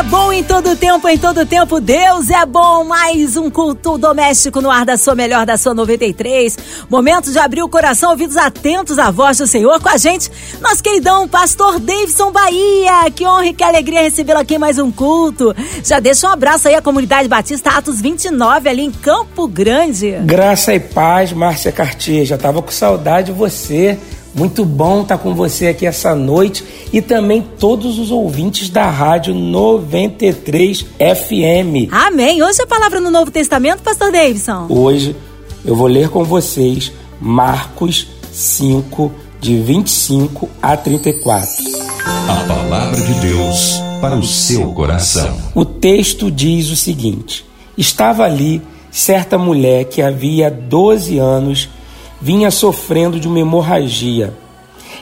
É 0.00 0.02
bom 0.02 0.32
em 0.32 0.42
todo 0.42 0.74
tempo, 0.76 1.06
em 1.10 1.18
todo 1.18 1.44
tempo 1.44 1.78
Deus 1.78 2.30
é 2.30 2.46
bom. 2.46 2.84
Mais 2.84 3.36
um 3.36 3.50
culto 3.50 3.98
doméstico 3.98 4.62
no 4.62 4.70
ar 4.70 4.86
da 4.86 4.96
sua 4.96 5.14
melhor, 5.14 5.44
da 5.44 5.58
sua 5.58 5.74
93. 5.74 6.56
Momento 6.88 7.30
de 7.30 7.38
abrir 7.38 7.62
o 7.62 7.68
coração, 7.68 8.12
ouvidos 8.12 8.38
atentos 8.38 8.98
à 8.98 9.10
voz 9.10 9.36
do 9.36 9.46
Senhor 9.46 9.78
com 9.78 9.90
a 9.90 9.98
gente. 9.98 10.30
Nosso 10.58 10.82
queridão 10.82 11.28
pastor 11.28 11.78
Davidson 11.78 12.32
Bahia. 12.32 13.10
Que 13.14 13.26
honra 13.26 13.46
e 13.48 13.52
que 13.52 13.62
alegria 13.62 14.00
recebê-lo 14.00 14.40
aqui 14.40 14.54
em 14.54 14.58
mais 14.58 14.78
um 14.78 14.90
culto. 14.90 15.54
Já 15.84 16.00
deixa 16.00 16.26
um 16.26 16.30
abraço 16.30 16.66
aí 16.66 16.74
à 16.74 16.80
comunidade 16.80 17.28
Batista 17.28 17.68
Atos 17.68 18.00
29 18.00 18.70
ali 18.70 18.82
em 18.82 18.90
Campo 18.90 19.46
Grande. 19.46 20.12
Graça 20.24 20.72
e 20.72 20.80
paz, 20.80 21.30
Márcia 21.30 21.72
Cartier. 21.72 22.24
Já 22.24 22.38
tava 22.38 22.62
com 22.62 22.70
saudade 22.70 23.26
de 23.26 23.38
você. 23.38 23.98
Muito 24.34 24.64
bom 24.64 25.02
estar 25.02 25.18
com 25.18 25.34
você 25.34 25.68
aqui 25.68 25.86
essa 25.86 26.14
noite 26.14 26.64
e 26.92 27.02
também 27.02 27.44
todos 27.58 27.98
os 27.98 28.10
ouvintes 28.10 28.70
da 28.70 28.88
Rádio 28.88 29.34
93 29.34 30.82
FM. 30.82 31.90
Amém. 31.90 32.42
Hoje 32.42 32.62
a 32.62 32.66
palavra 32.66 33.00
no 33.00 33.10
Novo 33.10 33.30
Testamento, 33.30 33.82
Pastor 33.82 34.12
Davidson. 34.12 34.66
Hoje 34.68 35.16
eu 35.64 35.74
vou 35.74 35.88
ler 35.88 36.08
com 36.08 36.24
vocês 36.24 36.92
Marcos 37.20 38.06
5, 38.32 39.12
de 39.40 39.58
25 39.58 40.48
a 40.62 40.76
34. 40.76 41.48
A 42.04 42.44
palavra 42.46 43.00
de 43.00 43.14
Deus 43.14 43.80
para 44.00 44.16
o 44.16 44.24
seu 44.24 44.72
coração. 44.72 45.36
O 45.54 45.64
texto 45.64 46.30
diz 46.30 46.70
o 46.70 46.76
seguinte: 46.76 47.44
Estava 47.76 48.24
ali 48.24 48.62
certa 48.90 49.36
mulher 49.36 49.84
que 49.86 50.00
havia 50.00 50.50
12 50.50 51.18
anos 51.18 51.68
vinha 52.20 52.50
sofrendo 52.50 53.18
de 53.18 53.26
uma 53.26 53.40
hemorragia. 53.40 54.34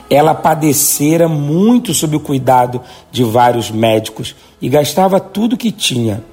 Ela 0.09 0.33
padecera 0.33 1.27
muito 1.27 1.93
sob 1.93 2.15
o 2.15 2.19
cuidado 2.19 2.81
de 3.11 3.23
vários 3.23 3.69
médicos 3.69 4.35
e 4.61 4.69
gastava 4.69 5.19
tudo 5.19 5.57
que 5.57 5.71
tinha, 5.71 6.23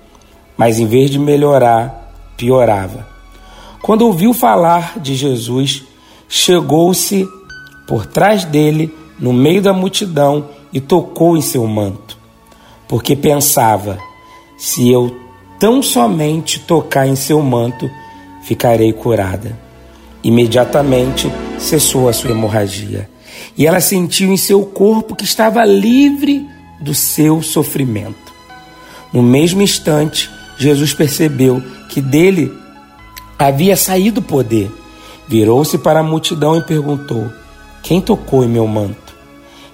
mas 0.57 0.79
em 0.79 0.87
vez 0.87 1.11
de 1.11 1.19
melhorar, 1.19 2.13
piorava. 2.37 3.07
Quando 3.83 4.03
ouviu 4.03 4.33
falar 4.33 4.99
de 4.99 5.15
Jesus, 5.15 5.85
chegou-se 6.29 7.29
por 7.87 8.07
trás 8.07 8.45
dele, 8.45 8.93
no 9.19 9.33
meio 9.33 9.63
da 9.63 9.73
multidão, 9.73 10.49
e 10.73 10.81
tocou 10.81 11.37
em 11.37 11.41
seu 11.41 11.67
manto, 11.67 12.19
porque 12.89 13.15
pensava: 13.15 13.99
se 14.59 14.91
eu 14.91 15.17
tão 15.59 15.83
somente 15.83 16.59
tocar 16.61 17.07
em 17.07 17.17
seu 17.17 17.41
manto, 17.41 17.89
ficarei 18.43 18.93
curada. 18.93 19.66
Imediatamente 20.27 21.31
cessou 21.57 22.09
a 22.09 22.13
sua 22.13 22.33
hemorragia 22.33 23.09
e 23.57 23.65
ela 23.65 23.81
sentiu 23.81 24.33
em 24.33 24.37
seu 24.37 24.67
corpo 24.67 25.15
que 25.15 25.23
estava 25.23 25.65
livre 25.65 26.45
do 26.81 26.93
seu 26.93 27.41
sofrimento. 27.43 28.35
No 29.13 29.23
mesmo 29.23 29.63
instante, 29.63 30.29
Jesus 30.59 30.93
percebeu 30.93 31.63
que 31.89 32.01
dele 32.01 32.53
havia 33.39 33.77
saído 33.77 34.19
o 34.19 34.25
poder. 34.25 34.69
Virou-se 35.29 35.79
para 35.79 36.01
a 36.01 36.03
multidão 36.03 36.57
e 36.57 36.63
perguntou: 36.63 37.31
Quem 37.81 38.01
tocou 38.01 38.43
em 38.43 38.49
meu 38.49 38.67
manto? 38.67 39.15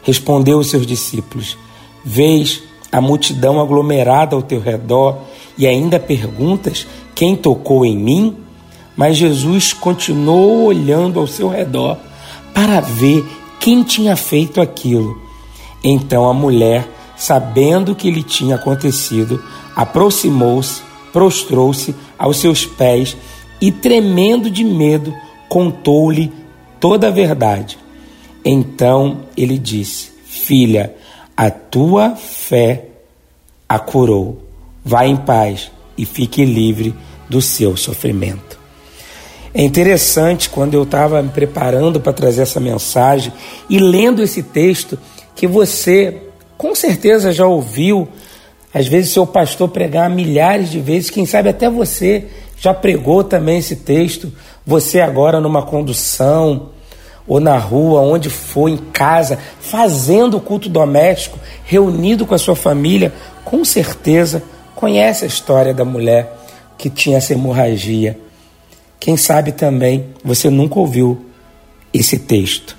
Respondeu 0.02 0.58
os 0.58 0.68
seus 0.68 0.86
discípulos: 0.86 1.56
Vês 2.04 2.62
a 2.92 3.00
multidão 3.00 3.58
aglomerada 3.58 4.36
ao 4.36 4.42
teu 4.42 4.60
redor 4.60 5.16
e 5.56 5.66
ainda 5.66 5.98
perguntas: 5.98 6.86
Quem 7.14 7.34
tocou 7.34 7.86
em 7.86 7.96
mim? 7.96 8.36
Mas 8.96 9.16
Jesus 9.16 9.72
continuou 9.72 10.64
olhando 10.64 11.18
ao 11.18 11.26
seu 11.26 11.48
redor 11.48 11.98
para 12.52 12.80
ver 12.80 13.24
quem 13.58 13.82
tinha 13.82 14.16
feito 14.16 14.60
aquilo. 14.60 15.20
Então 15.82 16.28
a 16.28 16.34
mulher, 16.34 16.88
sabendo 17.16 17.92
o 17.92 17.94
que 17.94 18.10
lhe 18.10 18.22
tinha 18.22 18.56
acontecido, 18.56 19.42
aproximou-se, 19.74 20.82
prostrou-se 21.12 21.94
aos 22.18 22.38
seus 22.38 22.66
pés 22.66 23.16
e, 23.60 23.70
tremendo 23.70 24.50
de 24.50 24.64
medo, 24.64 25.14
contou-lhe 25.48 26.32
toda 26.80 27.08
a 27.08 27.10
verdade. 27.10 27.78
Então 28.44 29.20
ele 29.36 29.58
disse: 29.58 30.10
Filha, 30.24 30.94
a 31.36 31.50
tua 31.50 32.16
fé 32.16 32.88
a 33.68 33.78
curou. 33.78 34.42
Vá 34.84 35.06
em 35.06 35.16
paz 35.16 35.70
e 35.96 36.04
fique 36.04 36.44
livre 36.44 36.94
do 37.28 37.40
seu 37.40 37.76
sofrimento. 37.76 38.61
É 39.54 39.62
interessante 39.62 40.48
quando 40.48 40.74
eu 40.74 40.84
estava 40.84 41.22
me 41.22 41.28
preparando 41.28 42.00
para 42.00 42.12
trazer 42.12 42.42
essa 42.42 42.58
mensagem 42.58 43.32
e 43.68 43.78
lendo 43.78 44.22
esse 44.22 44.42
texto 44.42 44.98
que 45.34 45.46
você 45.46 46.22
com 46.56 46.74
certeza 46.74 47.32
já 47.32 47.46
ouviu, 47.46 48.08
às 48.72 48.86
vezes 48.86 49.12
seu 49.12 49.26
pastor 49.26 49.68
pregar 49.68 50.08
milhares 50.08 50.70
de 50.70 50.80
vezes, 50.80 51.10
quem 51.10 51.26
sabe 51.26 51.48
até 51.48 51.68
você 51.68 52.26
já 52.56 52.72
pregou 52.72 53.24
também 53.24 53.58
esse 53.58 53.76
texto, 53.76 54.32
você 54.64 55.00
agora 55.00 55.40
numa 55.40 55.62
condução 55.62 56.70
ou 57.26 57.40
na 57.40 57.58
rua, 57.58 58.00
onde 58.00 58.30
for, 58.30 58.68
em 58.68 58.76
casa, 58.76 59.38
fazendo 59.60 60.36
o 60.36 60.40
culto 60.40 60.68
doméstico, 60.68 61.38
reunido 61.64 62.24
com 62.24 62.34
a 62.34 62.38
sua 62.38 62.56
família, 62.56 63.12
com 63.44 63.64
certeza 63.64 64.42
conhece 64.74 65.24
a 65.24 65.28
história 65.28 65.74
da 65.74 65.84
mulher 65.84 66.38
que 66.78 66.88
tinha 66.88 67.18
essa 67.18 67.32
hemorragia. 67.32 68.18
Quem 69.02 69.16
sabe 69.16 69.50
também 69.50 70.06
você 70.22 70.48
nunca 70.48 70.78
ouviu 70.78 71.26
esse 71.92 72.20
texto. 72.20 72.76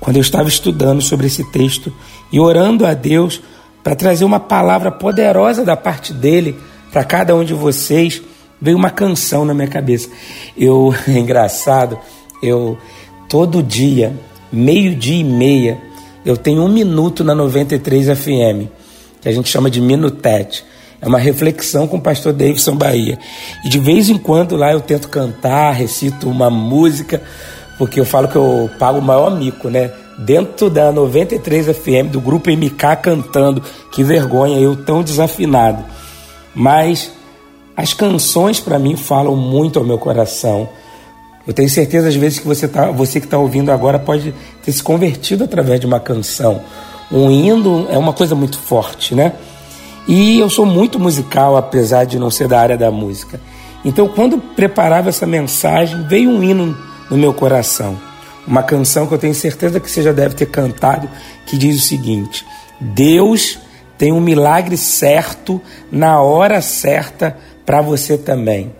Quando 0.00 0.16
eu 0.16 0.22
estava 0.22 0.48
estudando 0.48 1.02
sobre 1.02 1.26
esse 1.26 1.44
texto 1.50 1.92
e 2.32 2.40
orando 2.40 2.86
a 2.86 2.94
Deus 2.94 3.42
para 3.84 3.94
trazer 3.94 4.24
uma 4.24 4.40
palavra 4.40 4.90
poderosa 4.90 5.62
da 5.62 5.76
parte 5.76 6.14
dele 6.14 6.56
para 6.90 7.04
cada 7.04 7.36
um 7.36 7.44
de 7.44 7.52
vocês, 7.52 8.22
veio 8.58 8.78
uma 8.78 8.88
canção 8.88 9.44
na 9.44 9.52
minha 9.52 9.68
cabeça. 9.68 10.08
Eu, 10.56 10.94
é 11.06 11.18
engraçado, 11.18 11.98
eu 12.42 12.78
todo 13.28 13.62
dia, 13.62 14.18
meio-dia 14.50 15.20
e 15.20 15.24
meia, 15.24 15.78
eu 16.24 16.38
tenho 16.38 16.62
um 16.62 16.68
minuto 16.70 17.22
na 17.22 17.34
93 17.34 18.06
FM, 18.18 18.70
que 19.20 19.28
a 19.28 19.32
gente 19.32 19.50
chama 19.50 19.68
de 19.68 19.82
Minutete. 19.82 20.64
É 21.00 21.06
uma 21.06 21.18
reflexão 21.18 21.86
com 21.86 21.98
o 21.98 22.00
pastor 22.00 22.32
Davidson 22.32 22.76
Bahia. 22.76 23.18
E 23.64 23.68
de 23.68 23.78
vez 23.78 24.08
em 24.08 24.16
quando 24.16 24.56
lá 24.56 24.72
eu 24.72 24.80
tento 24.80 25.08
cantar, 25.08 25.72
recito 25.72 26.28
uma 26.28 26.48
música, 26.48 27.22
porque 27.78 28.00
eu 28.00 28.04
falo 28.04 28.28
que 28.28 28.36
eu 28.36 28.70
pago 28.78 28.98
o 28.98 29.02
maior 29.02 29.36
mico, 29.36 29.68
né? 29.68 29.90
Dentro 30.18 30.70
da 30.70 30.90
93 30.90 31.66
FM, 31.76 32.10
do 32.10 32.20
grupo 32.20 32.50
MK 32.50 32.96
cantando. 33.02 33.62
Que 33.92 34.02
vergonha, 34.02 34.58
eu 34.58 34.74
tão 34.74 35.02
desafinado. 35.02 35.84
Mas 36.54 37.12
as 37.76 37.92
canções 37.92 38.58
para 38.58 38.78
mim 38.78 38.96
falam 38.96 39.36
muito 39.36 39.78
ao 39.78 39.84
meu 39.84 39.98
coração. 39.98 40.68
Eu 41.46 41.52
tenho 41.52 41.68
certeza, 41.68 42.08
às 42.08 42.16
vezes, 42.16 42.38
que 42.38 42.46
você, 42.46 42.66
tá, 42.66 42.90
você 42.90 43.20
que 43.20 43.26
está 43.26 43.38
ouvindo 43.38 43.70
agora 43.70 43.98
pode 43.98 44.34
ter 44.64 44.72
se 44.72 44.82
convertido 44.82 45.44
através 45.44 45.78
de 45.78 45.86
uma 45.86 46.00
canção. 46.00 46.62
Um 47.12 47.30
hino 47.30 47.86
é 47.90 47.96
uma 47.96 48.12
coisa 48.12 48.34
muito 48.34 48.58
forte, 48.58 49.14
né? 49.14 49.34
E 50.06 50.38
eu 50.38 50.48
sou 50.48 50.64
muito 50.64 50.98
musical, 50.98 51.56
apesar 51.56 52.04
de 52.04 52.18
não 52.18 52.30
ser 52.30 52.46
da 52.46 52.60
área 52.60 52.76
da 52.76 52.90
música. 52.90 53.40
Então, 53.84 54.08
quando 54.08 54.38
preparava 54.38 55.08
essa 55.08 55.26
mensagem, 55.26 56.06
veio 56.06 56.30
um 56.30 56.42
hino 56.42 56.76
no 57.10 57.16
meu 57.16 57.34
coração. 57.34 57.98
Uma 58.46 58.62
canção 58.62 59.06
que 59.06 59.14
eu 59.14 59.18
tenho 59.18 59.34
certeza 59.34 59.80
que 59.80 59.90
você 59.90 60.02
já 60.02 60.12
deve 60.12 60.34
ter 60.34 60.46
cantado, 60.46 61.08
que 61.46 61.58
diz 61.58 61.76
o 61.76 61.86
seguinte: 61.86 62.46
Deus 62.80 63.58
tem 63.98 64.12
um 64.12 64.20
milagre 64.20 64.76
certo 64.76 65.60
na 65.90 66.20
hora 66.20 66.60
certa 66.60 67.36
para 67.64 67.80
você 67.80 68.16
também. 68.16 68.72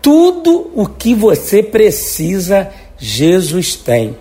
Tudo 0.00 0.70
o 0.74 0.86
que 0.86 1.14
você 1.14 1.62
precisa, 1.62 2.68
Jesus 2.98 3.74
tem. 3.74 4.16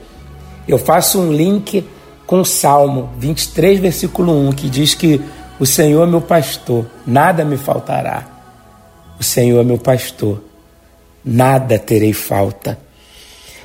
Eu 0.67 0.79
faço 0.79 1.19
um 1.19 1.31
link 1.31 1.85
com 2.25 2.39
o 2.39 2.45
Salmo 2.45 3.09
23, 3.19 3.79
versículo 3.79 4.31
1, 4.47 4.53
que 4.53 4.69
diz 4.69 4.93
que 4.95 5.21
o 5.59 5.65
Senhor 5.65 6.03
é 6.03 6.09
meu 6.09 6.21
pastor, 6.21 6.85
nada 7.05 7.45
me 7.45 7.57
faltará. 7.57 8.27
O 9.19 9.23
Senhor 9.23 9.61
é 9.61 9.63
meu 9.63 9.77
pastor, 9.77 10.43
nada 11.23 11.77
terei 11.77 12.13
falta. 12.13 12.77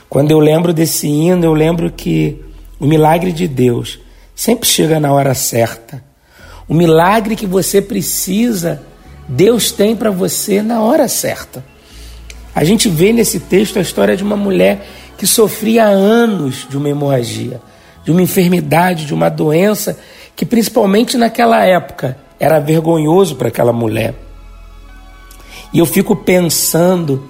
Quando 0.09 0.31
eu 0.31 0.39
lembro 0.39 0.73
desse 0.73 1.07
hino, 1.07 1.45
eu 1.45 1.53
lembro 1.53 1.91
que 1.91 2.43
o 2.79 2.87
milagre 2.87 3.33
de 3.33 3.49
Deus 3.49 3.99
sempre 4.35 4.69
chega 4.69 5.01
na 5.01 5.13
hora 5.13 5.35
certa. 5.35 6.03
O 6.69 6.75
milagre 6.75 7.35
que 7.35 7.47
você 7.47 7.81
precisa, 7.81 8.83
Deus 9.27 9.73
tem 9.73 9.97
para 9.97 10.11
você 10.11 10.63
na 10.63 10.83
hora 10.83 11.09
certa. 11.09 11.65
A 12.55 12.65
gente 12.65 12.89
vê 12.89 13.13
nesse 13.13 13.41
texto 13.41 13.79
a 13.79 13.83
história 13.83 14.17
de 14.17 14.23
uma 14.23 14.37
mulher 14.37 14.87
que 15.17 15.27
sofria 15.27 15.85
anos 15.85 16.67
de 16.69 16.77
uma 16.77 16.89
hemorragia, 16.89 17.61
de 18.05 18.11
uma 18.11 18.23
enfermidade, 18.23 19.07
de 19.07 19.15
uma 19.15 19.29
doença 19.29 19.99
que 20.39 20.47
principalmente 20.47 21.17
naquela 21.17 21.65
época 21.65 22.17
era 22.39 22.61
vergonhoso 22.61 23.35
para 23.35 23.49
aquela 23.49 23.73
mulher. 23.73 24.15
E 25.73 25.81
eu 25.81 25.85
fico 25.85 26.15
pensando 26.15 27.25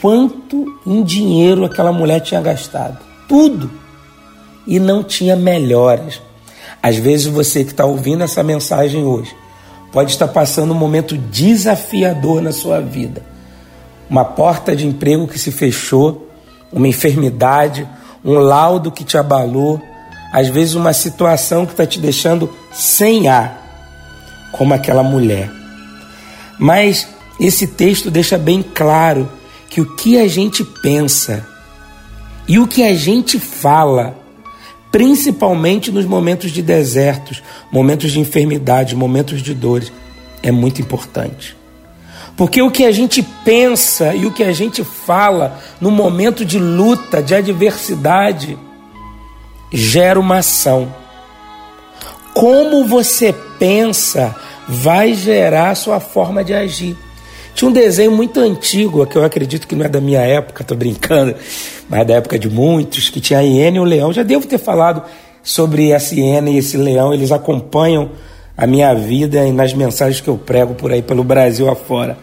quanto 0.00 0.80
em 0.86 1.02
dinheiro 1.02 1.66
aquela 1.66 1.92
mulher 1.92 2.20
tinha 2.20 2.40
gastado. 2.40 3.00
Tudo. 3.28 3.70
E 4.66 4.80
não 4.80 5.04
tinha 5.04 5.36
melhoras. 5.36 6.22
Às 6.82 6.96
vezes 6.96 7.26
você 7.26 7.64
que 7.64 7.72
está 7.72 7.84
ouvindo 7.84 8.24
essa 8.24 8.42
mensagem 8.42 9.04
hoje 9.04 9.36
pode 9.92 10.12
estar 10.12 10.28
passando 10.28 10.72
um 10.72 10.78
momento 10.78 11.18
desafiador 11.18 12.40
na 12.40 12.50
sua 12.50 12.80
vida. 12.80 13.22
Uma 14.08 14.24
porta 14.24 14.74
de 14.74 14.86
emprego 14.86 15.28
que 15.28 15.38
se 15.38 15.52
fechou, 15.52 16.30
uma 16.72 16.88
enfermidade, 16.88 17.86
um 18.24 18.38
laudo 18.38 18.90
que 18.90 19.04
te 19.04 19.18
abalou, 19.18 19.82
às 20.32 20.48
vezes 20.48 20.74
uma 20.74 20.92
situação 20.92 21.64
que 21.64 21.72
está 21.72 21.86
te 21.86 21.98
deixando 21.98 22.52
sem 22.72 23.28
ar, 23.28 23.64
como 24.52 24.74
aquela 24.74 25.02
mulher. 25.02 25.50
Mas 26.58 27.08
esse 27.40 27.66
texto 27.66 28.10
deixa 28.10 28.36
bem 28.36 28.62
claro 28.62 29.30
que 29.70 29.80
o 29.80 29.96
que 29.96 30.18
a 30.18 30.26
gente 30.26 30.64
pensa 30.82 31.46
e 32.46 32.58
o 32.58 32.66
que 32.66 32.82
a 32.82 32.94
gente 32.94 33.38
fala, 33.38 34.16
principalmente 34.90 35.92
nos 35.92 36.06
momentos 36.06 36.50
de 36.50 36.62
desertos, 36.62 37.42
momentos 37.70 38.10
de 38.10 38.20
enfermidade, 38.20 38.96
momentos 38.96 39.42
de 39.42 39.54
dores, 39.54 39.92
é 40.42 40.50
muito 40.50 40.80
importante. 40.80 41.56
Porque 42.36 42.62
o 42.62 42.70
que 42.70 42.84
a 42.84 42.92
gente 42.92 43.22
pensa 43.44 44.14
e 44.14 44.24
o 44.24 44.32
que 44.32 44.44
a 44.44 44.52
gente 44.52 44.84
fala 44.84 45.60
no 45.80 45.90
momento 45.90 46.44
de 46.44 46.58
luta, 46.58 47.22
de 47.22 47.34
adversidade, 47.34 48.56
gera 49.72 50.18
uma 50.18 50.38
ação. 50.38 50.92
Como 52.34 52.86
você 52.86 53.34
pensa 53.58 54.34
vai 54.68 55.14
gerar 55.14 55.70
a 55.70 55.74
sua 55.74 55.98
forma 55.98 56.44
de 56.44 56.52
agir. 56.52 56.96
Tinha 57.54 57.68
um 57.68 57.72
desenho 57.72 58.12
muito 58.12 58.38
antigo, 58.38 59.04
que 59.06 59.16
eu 59.16 59.24
acredito 59.24 59.66
que 59.66 59.74
não 59.74 59.84
é 59.84 59.88
da 59.88 60.00
minha 60.00 60.20
época, 60.20 60.62
tô 60.62 60.76
brincando, 60.76 61.34
mas 61.88 62.00
é 62.00 62.04
da 62.04 62.14
época 62.14 62.38
de 62.38 62.48
muitos, 62.48 63.08
que 63.08 63.20
tinha 63.20 63.40
a 63.40 63.42
hiena 63.42 63.78
e 63.78 63.80
o 63.80 63.84
leão. 63.84 64.12
Já 64.12 64.22
devo 64.22 64.46
ter 64.46 64.58
falado 64.58 65.02
sobre 65.42 65.90
essa 65.90 66.14
hiena 66.14 66.50
e 66.50 66.58
esse 66.58 66.76
leão, 66.76 67.12
eles 67.12 67.32
acompanham 67.32 68.10
a 68.56 68.66
minha 68.66 68.94
vida 68.94 69.44
e 69.46 69.50
nas 69.50 69.72
mensagens 69.72 70.20
que 70.20 70.28
eu 70.28 70.36
prego 70.36 70.74
por 70.74 70.92
aí 70.92 71.02
pelo 71.02 71.24
Brasil 71.24 71.68
afora. 71.68 72.18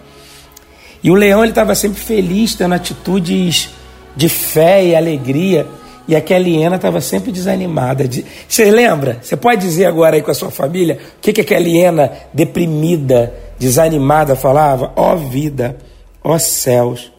E 1.03 1.11
o 1.11 1.15
leão 1.15 1.41
ele 1.43 1.51
estava 1.51 1.75
sempre 1.75 1.99
feliz, 1.99 2.55
tendo 2.55 2.73
atitudes 2.73 3.69
de 4.15 4.29
fé 4.29 4.85
e 4.85 4.95
alegria, 4.95 5.67
e 6.07 6.15
aquela 6.15 6.47
hiena 6.47 6.75
estava 6.75 7.01
sempre 7.01 7.31
desanimada. 7.31 8.07
Você 8.47 8.69
lembra? 8.69 9.19
Você 9.21 9.35
pode 9.35 9.61
dizer 9.61 9.85
agora 9.85 10.15
aí 10.15 10.21
com 10.21 10.31
a 10.31 10.35
sua 10.35 10.51
família 10.51 10.99
o 11.17 11.21
que, 11.21 11.33
que 11.33 11.41
aquela 11.41 11.67
hiena 11.67 12.11
deprimida, 12.33 13.33
desanimada, 13.57 14.35
falava: 14.35 14.91
Ó 14.95 15.13
oh, 15.13 15.17
vida, 15.17 15.77
ó 16.23 16.35
oh, 16.35 16.39
céus, 16.39 17.11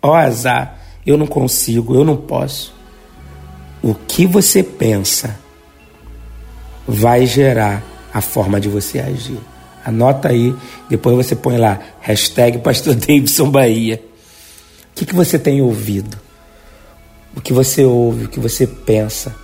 ó 0.00 0.10
oh, 0.10 0.14
azar, 0.14 0.78
eu 1.06 1.16
não 1.16 1.26
consigo, 1.26 1.94
eu 1.94 2.04
não 2.04 2.16
posso. 2.16 2.74
O 3.82 3.94
que 3.94 4.26
você 4.26 4.62
pensa 4.62 5.38
vai 6.86 7.26
gerar 7.26 7.82
a 8.12 8.20
forma 8.20 8.60
de 8.60 8.68
você 8.68 8.98
agir. 8.98 9.38
Anota 9.84 10.28
aí, 10.28 10.54
depois 10.88 11.16
você 11.16 11.34
põe 11.34 11.56
lá, 11.56 11.80
hashtag 12.00 12.58
Pastor 12.58 12.94
Davidson 12.94 13.50
Bahia. 13.50 14.02
O 14.90 14.94
que, 14.94 15.06
que 15.06 15.14
você 15.14 15.38
tem 15.38 15.60
ouvido? 15.60 16.21
O 17.36 17.40
que 17.40 17.52
você 17.52 17.84
ouve, 17.84 18.24
o 18.24 18.28
que 18.28 18.40
você 18.40 18.66
pensa, 18.66 19.34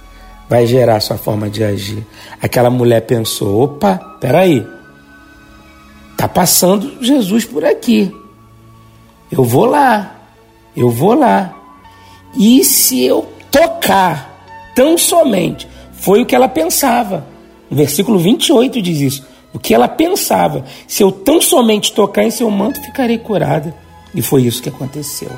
vai 0.49 0.67
gerar 0.67 1.01
sua 1.01 1.17
forma 1.17 1.49
de 1.49 1.65
agir. 1.65 2.07
Aquela 2.41 2.71
mulher 2.71 3.03
pensou: 3.03 3.63
opa, 3.63 3.97
peraí, 4.21 4.65
Tá 6.19 6.27
passando 6.27 7.01
Jesus 7.01 7.45
por 7.45 7.65
aqui. 7.65 8.13
Eu 9.31 9.45
vou 9.45 9.67
lá. 9.67 10.17
Eu 10.77 10.91
vou 10.91 11.15
lá. 11.15 11.57
E 12.37 12.65
se 12.65 13.05
eu 13.05 13.25
tocar 13.53 14.37
tão 14.75 14.99
somente, 14.99 15.69
foi 15.93 16.21
o 16.21 16.27
que 16.27 16.35
ela 16.35 16.49
pensava. 16.49 17.25
O 17.71 17.77
versículo 17.77 18.19
28 18.19 18.83
diz 18.83 19.01
isso. 19.01 19.27
O 19.55 19.61
que 19.61 19.73
ela 19.73 19.87
pensava, 19.87 20.65
se 20.89 21.05
eu 21.05 21.13
tão 21.13 21.41
somente 21.41 21.93
tocar 21.93 22.25
em 22.25 22.33
seu 22.33 22.51
manto, 22.51 22.83
ficarei 22.83 23.19
curada. 23.19 23.73
E 24.13 24.21
foi 24.21 24.43
isso 24.43 24.61
que 24.61 24.69
aconteceu. 24.69 25.31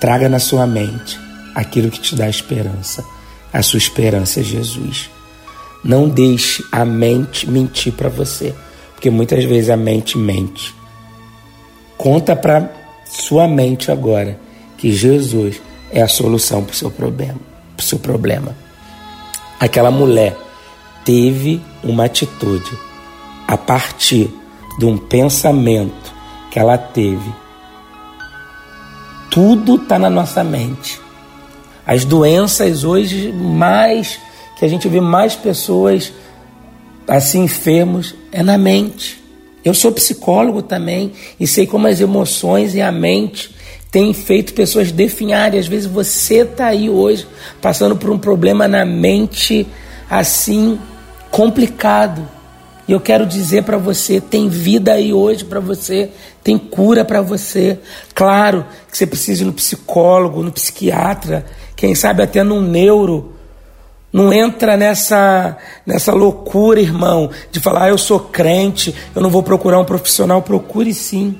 Traga 0.00 0.28
na 0.28 0.38
sua 0.38 0.66
mente 0.66 1.18
aquilo 1.54 1.90
que 1.90 2.00
te 2.00 2.14
dá 2.14 2.28
esperança. 2.28 3.04
A 3.52 3.62
sua 3.62 3.78
esperança 3.78 4.40
é 4.40 4.42
Jesus. 4.42 5.10
Não 5.84 6.08
deixe 6.08 6.64
a 6.70 6.84
mente 6.84 7.48
mentir 7.50 7.92
para 7.92 8.08
você. 8.08 8.54
Porque 8.94 9.10
muitas 9.10 9.44
vezes 9.44 9.70
a 9.70 9.76
mente 9.76 10.18
mente. 10.18 10.74
Conta 11.96 12.36
para 12.36 12.70
sua 13.04 13.48
mente 13.48 13.90
agora 13.90 14.38
que 14.76 14.92
Jesus 14.92 15.60
é 15.90 16.02
a 16.02 16.08
solução 16.08 16.62
para 16.62 16.72
o 16.72 16.76
seu 16.76 16.90
problema. 16.90 17.40
Pro 17.76 17.84
seu 17.84 17.98
problema. 17.98 18.54
Aquela 19.58 19.90
mulher 19.90 20.36
teve 21.04 21.60
uma 21.82 22.04
atitude 22.04 22.70
a 23.46 23.56
partir 23.56 24.30
de 24.78 24.84
um 24.84 24.96
pensamento 24.96 26.14
que 26.50 26.58
ela 26.58 26.76
teve. 26.78 27.32
Tudo 29.30 29.76
está 29.76 29.98
na 29.98 30.08
nossa 30.08 30.42
mente. 30.42 31.00
As 31.86 32.04
doenças 32.04 32.84
hoje 32.84 33.32
mais 33.32 34.18
que 34.58 34.64
a 34.64 34.68
gente 34.68 34.88
vê 34.88 35.00
mais 35.00 35.34
pessoas 35.34 36.12
assim 37.06 37.44
enfermos 37.44 38.14
é 38.30 38.42
na 38.42 38.58
mente. 38.58 39.22
Eu 39.64 39.74
sou 39.74 39.92
psicólogo 39.92 40.62
também 40.62 41.12
e 41.38 41.46
sei 41.46 41.66
como 41.66 41.86
as 41.86 42.00
emoções 42.00 42.74
e 42.74 42.80
a 42.80 42.92
mente 42.92 43.54
têm 43.90 44.12
feito 44.12 44.54
pessoas 44.54 44.92
definharem. 44.92 45.58
Às 45.58 45.66
vezes 45.66 45.86
você 45.86 46.42
está 46.42 46.66
aí 46.66 46.90
hoje 46.90 47.26
passando 47.60 47.96
por 47.96 48.10
um 48.10 48.18
problema 48.18 48.68
na 48.68 48.84
mente 48.84 49.66
assim 50.10 50.78
complicado. 51.30 52.28
E 52.88 52.92
eu 52.92 53.00
quero 53.00 53.26
dizer 53.26 53.64
para 53.64 53.76
você, 53.76 54.18
tem 54.18 54.48
vida 54.48 54.94
aí 54.94 55.12
hoje 55.12 55.44
para 55.44 55.60
você, 55.60 56.10
tem 56.42 56.56
cura 56.56 57.04
para 57.04 57.20
você. 57.20 57.78
Claro 58.14 58.64
que 58.90 58.96
você 58.96 59.06
precisa 59.06 59.42
ir 59.42 59.46
no 59.46 59.52
psicólogo, 59.52 60.42
no 60.42 60.50
psiquiatra, 60.50 61.44
quem 61.76 61.94
sabe 61.94 62.22
até 62.22 62.42
no 62.42 62.62
neuro, 62.62 63.34
não 64.10 64.32
entra 64.32 64.74
nessa, 64.74 65.58
nessa 65.84 66.14
loucura, 66.14 66.80
irmão, 66.80 67.30
de 67.52 67.60
falar, 67.60 67.84
ah, 67.84 67.88
eu 67.90 67.98
sou 67.98 68.18
crente, 68.18 68.94
eu 69.14 69.20
não 69.20 69.28
vou 69.28 69.42
procurar 69.42 69.78
um 69.78 69.84
profissional. 69.84 70.40
Procure 70.40 70.94
sim. 70.94 71.36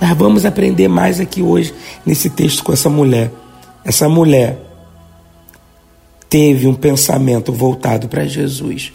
Mas 0.00 0.18
vamos 0.18 0.44
aprender 0.44 0.88
mais 0.88 1.20
aqui 1.20 1.42
hoje, 1.42 1.72
nesse 2.04 2.28
texto 2.28 2.64
com 2.64 2.72
essa 2.72 2.90
mulher. 2.90 3.30
Essa 3.84 4.08
mulher 4.08 4.58
teve 6.28 6.66
um 6.66 6.74
pensamento 6.74 7.52
voltado 7.52 8.08
para 8.08 8.26
Jesus. 8.26 8.92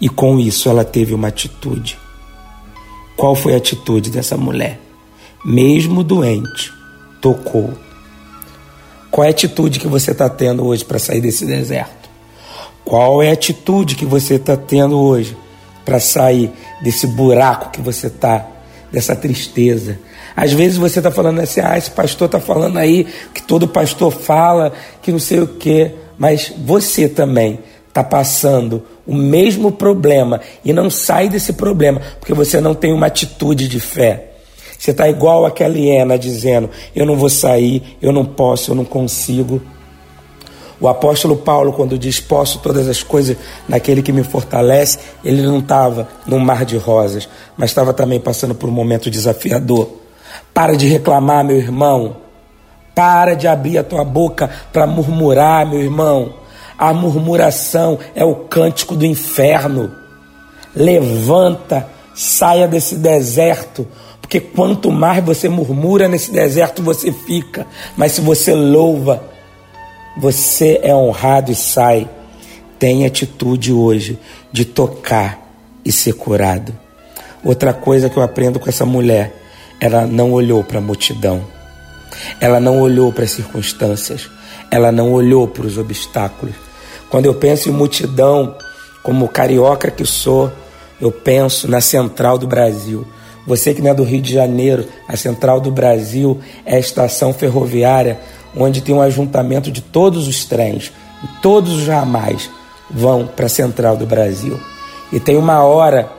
E 0.00 0.08
com 0.08 0.38
isso 0.38 0.68
ela 0.68 0.84
teve 0.84 1.14
uma 1.14 1.28
atitude. 1.28 1.98
Qual 3.16 3.34
foi 3.34 3.54
a 3.54 3.56
atitude 3.56 4.10
dessa 4.10 4.36
mulher? 4.36 4.80
Mesmo 5.44 6.02
doente, 6.02 6.72
tocou 7.20 7.72
qual 9.16 9.24
é 9.24 9.28
a 9.28 9.30
atitude 9.30 9.80
que 9.80 9.88
você 9.88 10.10
está 10.10 10.28
tendo 10.28 10.66
hoje 10.66 10.84
para 10.84 10.98
sair 10.98 11.22
desse 11.22 11.46
deserto? 11.46 12.10
Qual 12.84 13.22
é 13.22 13.30
a 13.30 13.32
atitude 13.32 13.94
que 13.94 14.04
você 14.04 14.34
está 14.34 14.58
tendo 14.58 15.00
hoje 15.00 15.34
para 15.86 15.98
sair 15.98 16.52
desse 16.82 17.06
buraco 17.06 17.70
que 17.70 17.80
você 17.80 18.08
está, 18.08 18.46
dessa 18.92 19.16
tristeza? 19.16 19.98
Às 20.36 20.52
vezes 20.52 20.76
você 20.76 20.98
está 20.98 21.10
falando 21.10 21.40
assim, 21.40 21.62
ah, 21.62 21.78
esse 21.78 21.90
pastor 21.90 22.26
está 22.26 22.38
falando 22.38 22.76
aí 22.76 23.06
que 23.32 23.42
todo 23.42 23.66
pastor 23.66 24.12
fala, 24.12 24.74
que 25.00 25.10
não 25.10 25.18
sei 25.18 25.40
o 25.40 25.48
quê, 25.48 25.94
mas 26.18 26.52
você 26.66 27.08
também 27.08 27.58
está 27.96 28.04
passando 28.04 28.82
o 29.06 29.14
mesmo 29.14 29.72
problema 29.72 30.40
e 30.62 30.72
não 30.72 30.90
sai 30.90 31.30
desse 31.30 31.54
problema 31.54 32.00
porque 32.20 32.34
você 32.34 32.60
não 32.60 32.74
tem 32.74 32.92
uma 32.92 33.06
atitude 33.06 33.66
de 33.66 33.80
fé. 33.80 34.32
Você 34.78 34.90
está 34.90 35.08
igual 35.08 35.46
aquela 35.46 35.78
hiena 35.78 36.18
dizendo: 36.18 36.68
Eu 36.94 37.06
não 37.06 37.16
vou 37.16 37.30
sair, 37.30 37.96
eu 38.02 38.12
não 38.12 38.26
posso, 38.26 38.70
eu 38.70 38.74
não 38.74 38.84
consigo. 38.84 39.62
O 40.78 40.86
apóstolo 40.88 41.38
Paulo, 41.38 41.72
quando 41.72 41.98
diz 41.98 42.20
posso 42.20 42.58
todas 42.58 42.86
as 42.86 43.02
coisas 43.02 43.34
naquele 43.66 44.02
que 44.02 44.12
me 44.12 44.22
fortalece, 44.22 44.98
ele 45.24 45.40
não 45.40 45.60
estava 45.60 46.06
num 46.26 46.38
mar 46.38 46.66
de 46.66 46.76
rosas, 46.76 47.26
mas 47.56 47.70
estava 47.70 47.94
também 47.94 48.20
passando 48.20 48.54
por 48.54 48.68
um 48.68 48.72
momento 48.72 49.10
desafiador. 49.10 49.88
Para 50.52 50.76
de 50.76 50.86
reclamar, 50.86 51.42
meu 51.42 51.56
irmão. 51.56 52.18
Para 52.94 53.32
de 53.32 53.48
abrir 53.48 53.78
a 53.78 53.84
tua 53.84 54.04
boca 54.04 54.50
para 54.70 54.86
murmurar, 54.86 55.66
meu 55.66 55.80
irmão. 55.80 56.45
A 56.78 56.92
murmuração 56.92 57.98
é 58.14 58.24
o 58.24 58.34
cântico 58.34 58.94
do 58.94 59.06
inferno. 59.06 59.90
Levanta, 60.74 61.88
saia 62.14 62.68
desse 62.68 62.96
deserto, 62.96 63.86
porque 64.20 64.40
quanto 64.40 64.90
mais 64.90 65.24
você 65.24 65.48
murmura 65.48 66.08
nesse 66.08 66.32
deserto, 66.32 66.82
você 66.82 67.12
fica. 67.12 67.66
Mas 67.96 68.12
se 68.12 68.20
você 68.20 68.54
louva, 68.54 69.22
você 70.18 70.80
é 70.82 70.94
honrado 70.94 71.52
e 71.52 71.54
sai. 71.54 72.08
Tem 72.78 73.06
atitude 73.06 73.72
hoje 73.72 74.18
de 74.52 74.64
tocar 74.64 75.46
e 75.84 75.92
ser 75.92 76.12
curado. 76.14 76.76
Outra 77.44 77.72
coisa 77.72 78.10
que 78.10 78.16
eu 78.16 78.22
aprendo 78.22 78.58
com 78.58 78.68
essa 78.68 78.84
mulher, 78.84 79.32
ela 79.80 80.06
não 80.06 80.32
olhou 80.32 80.64
para 80.64 80.78
a 80.78 80.82
multidão. 80.82 81.44
Ela 82.40 82.58
não 82.58 82.80
olhou 82.80 83.12
para 83.12 83.24
as 83.24 83.30
circunstâncias. 83.30 84.28
Ela 84.70 84.90
não 84.90 85.12
olhou 85.12 85.46
para 85.46 85.66
os 85.66 85.78
obstáculos. 85.78 86.65
Quando 87.16 87.24
eu 87.24 87.34
penso 87.34 87.70
em 87.70 87.72
multidão, 87.72 88.56
como 89.02 89.26
carioca 89.26 89.90
que 89.90 90.04
sou, 90.04 90.52
eu 91.00 91.10
penso 91.10 91.66
na 91.66 91.80
central 91.80 92.36
do 92.36 92.46
Brasil. 92.46 93.06
Você 93.46 93.72
que 93.72 93.80
não 93.80 93.90
é 93.90 93.94
do 93.94 94.04
Rio 94.04 94.20
de 94.20 94.34
Janeiro, 94.34 94.86
a 95.08 95.16
central 95.16 95.58
do 95.58 95.70
Brasil 95.70 96.38
é 96.66 96.76
a 96.76 96.78
estação 96.78 97.32
ferroviária 97.32 98.20
onde 98.54 98.82
tem 98.82 98.94
um 98.94 99.00
ajuntamento 99.00 99.72
de 99.72 99.80
todos 99.80 100.28
os 100.28 100.44
trens, 100.44 100.92
todos 101.40 101.72
os 101.72 101.86
ramais 101.88 102.50
vão 102.90 103.26
para 103.26 103.46
a 103.46 103.48
central 103.48 103.96
do 103.96 104.04
Brasil. 104.04 104.60
E 105.10 105.18
tem 105.18 105.38
uma 105.38 105.62
hora 105.62 106.12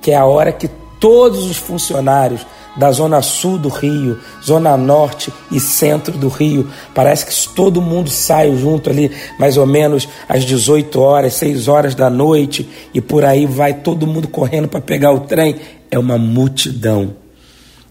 que 0.00 0.12
é 0.12 0.16
a 0.16 0.24
hora 0.24 0.52
que 0.52 0.68
todos 1.00 1.46
os 1.46 1.56
funcionários 1.56 2.46
da 2.76 2.90
zona 2.90 3.22
sul 3.22 3.58
do 3.58 3.68
Rio, 3.68 4.18
zona 4.42 4.76
norte 4.76 5.32
e 5.50 5.60
centro 5.60 6.16
do 6.16 6.28
Rio. 6.28 6.68
Parece 6.94 7.26
que 7.26 7.54
todo 7.54 7.80
mundo 7.80 8.10
sai 8.10 8.54
junto 8.56 8.90
ali, 8.90 9.10
mais 9.38 9.56
ou 9.56 9.66
menos 9.66 10.08
às 10.28 10.44
18 10.44 11.00
horas, 11.00 11.34
6 11.34 11.68
horas 11.68 11.94
da 11.94 12.10
noite, 12.10 12.68
e 12.92 13.00
por 13.00 13.24
aí 13.24 13.46
vai 13.46 13.74
todo 13.74 14.06
mundo 14.06 14.28
correndo 14.28 14.68
para 14.68 14.80
pegar 14.80 15.12
o 15.12 15.20
trem. 15.20 15.56
É 15.90 15.98
uma 15.98 16.18
multidão. 16.18 17.14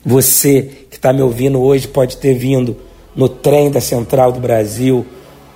Você 0.06 0.86
que 0.90 0.98
está 0.98 1.14
me 1.14 1.22
ouvindo 1.22 1.62
hoje 1.62 1.88
pode 1.88 2.18
ter 2.18 2.34
vindo 2.34 2.76
no 3.16 3.30
trem 3.30 3.72
da 3.72 3.80
Central 3.80 4.32
do 4.32 4.40
Brasil 4.40 5.06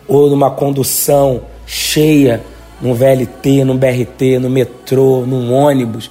ou 0.08 0.30
numa 0.30 0.50
condução 0.50 1.42
cheia, 1.66 2.42
num 2.82 2.94
VLT, 2.94 3.66
num 3.66 3.76
BRT, 3.76 4.40
no 4.40 4.50
metrô, 4.50 5.26
num 5.26 5.54
ônibus. 5.54 6.10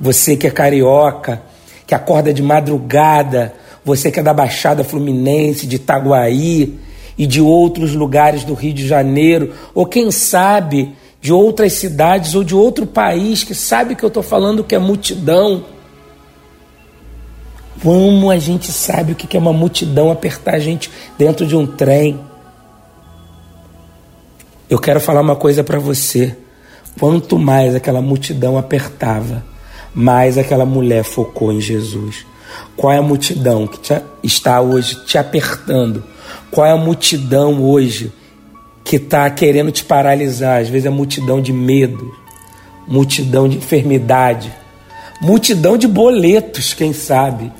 Você 0.00 0.36
que 0.36 0.46
é 0.46 0.50
carioca, 0.50 1.42
que 1.86 1.94
acorda 1.94 2.32
de 2.32 2.42
madrugada, 2.42 3.54
você 3.84 4.10
que 4.10 4.20
é 4.20 4.22
da 4.22 4.32
Baixada 4.32 4.82
Fluminense, 4.82 5.66
de 5.66 5.76
Itaguaí 5.76 6.78
e 7.16 7.26
de 7.26 7.40
outros 7.40 7.94
lugares 7.94 8.44
do 8.44 8.54
Rio 8.54 8.72
de 8.72 8.86
Janeiro, 8.86 9.52
ou 9.74 9.86
quem 9.86 10.10
sabe 10.10 10.94
de 11.20 11.32
outras 11.32 11.72
cidades 11.74 12.34
ou 12.34 12.44
de 12.44 12.54
outro 12.54 12.86
país 12.86 13.44
que 13.44 13.54
sabe 13.54 13.94
que 13.94 14.04
eu 14.04 14.08
estou 14.08 14.22
falando 14.22 14.64
que 14.64 14.74
é 14.74 14.78
multidão. 14.78 15.64
Como 17.82 18.30
a 18.30 18.38
gente 18.38 18.70
sabe 18.72 19.12
o 19.12 19.14
que 19.14 19.36
é 19.36 19.40
uma 19.40 19.52
multidão 19.52 20.10
apertar 20.10 20.54
a 20.54 20.58
gente 20.58 20.90
dentro 21.18 21.46
de 21.46 21.56
um 21.56 21.66
trem? 21.66 22.20
Eu 24.68 24.78
quero 24.78 25.00
falar 25.00 25.20
uma 25.20 25.36
coisa 25.36 25.62
para 25.62 25.78
você. 25.78 26.36
Quanto 26.98 27.38
mais 27.38 27.74
aquela 27.74 28.00
multidão 28.00 28.56
apertava, 28.56 29.44
mais 29.94 30.36
aquela 30.36 30.66
mulher 30.66 31.04
focou 31.04 31.52
em 31.52 31.60
Jesus. 31.60 32.26
Qual 32.76 32.92
é 32.92 32.98
a 32.98 33.02
multidão 33.02 33.66
que 33.66 33.78
te, 33.78 33.94
está 34.22 34.60
hoje 34.60 35.04
te 35.04 35.16
apertando? 35.16 36.02
Qual 36.50 36.66
é 36.66 36.72
a 36.72 36.76
multidão 36.76 37.62
hoje 37.62 38.12
que 38.82 38.96
está 38.96 39.28
querendo 39.30 39.70
te 39.70 39.84
paralisar? 39.84 40.60
Às 40.60 40.68
vezes 40.68 40.86
é 40.86 40.90
multidão 40.90 41.40
de 41.40 41.52
medo, 41.52 42.14
multidão 42.86 43.48
de 43.48 43.58
enfermidade, 43.58 44.52
multidão 45.20 45.76
de 45.76 45.86
boletos, 45.86 46.74
quem 46.74 46.92
sabe, 46.92 47.52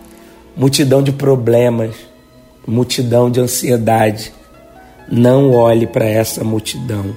multidão 0.56 1.02
de 1.02 1.12
problemas, 1.12 1.94
multidão 2.66 3.30
de 3.30 3.40
ansiedade. 3.40 4.32
Não 5.10 5.52
olhe 5.52 5.86
para 5.86 6.06
essa 6.06 6.42
multidão, 6.42 7.14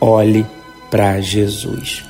olhe 0.00 0.46
para 0.90 1.20
Jesus. 1.20 2.07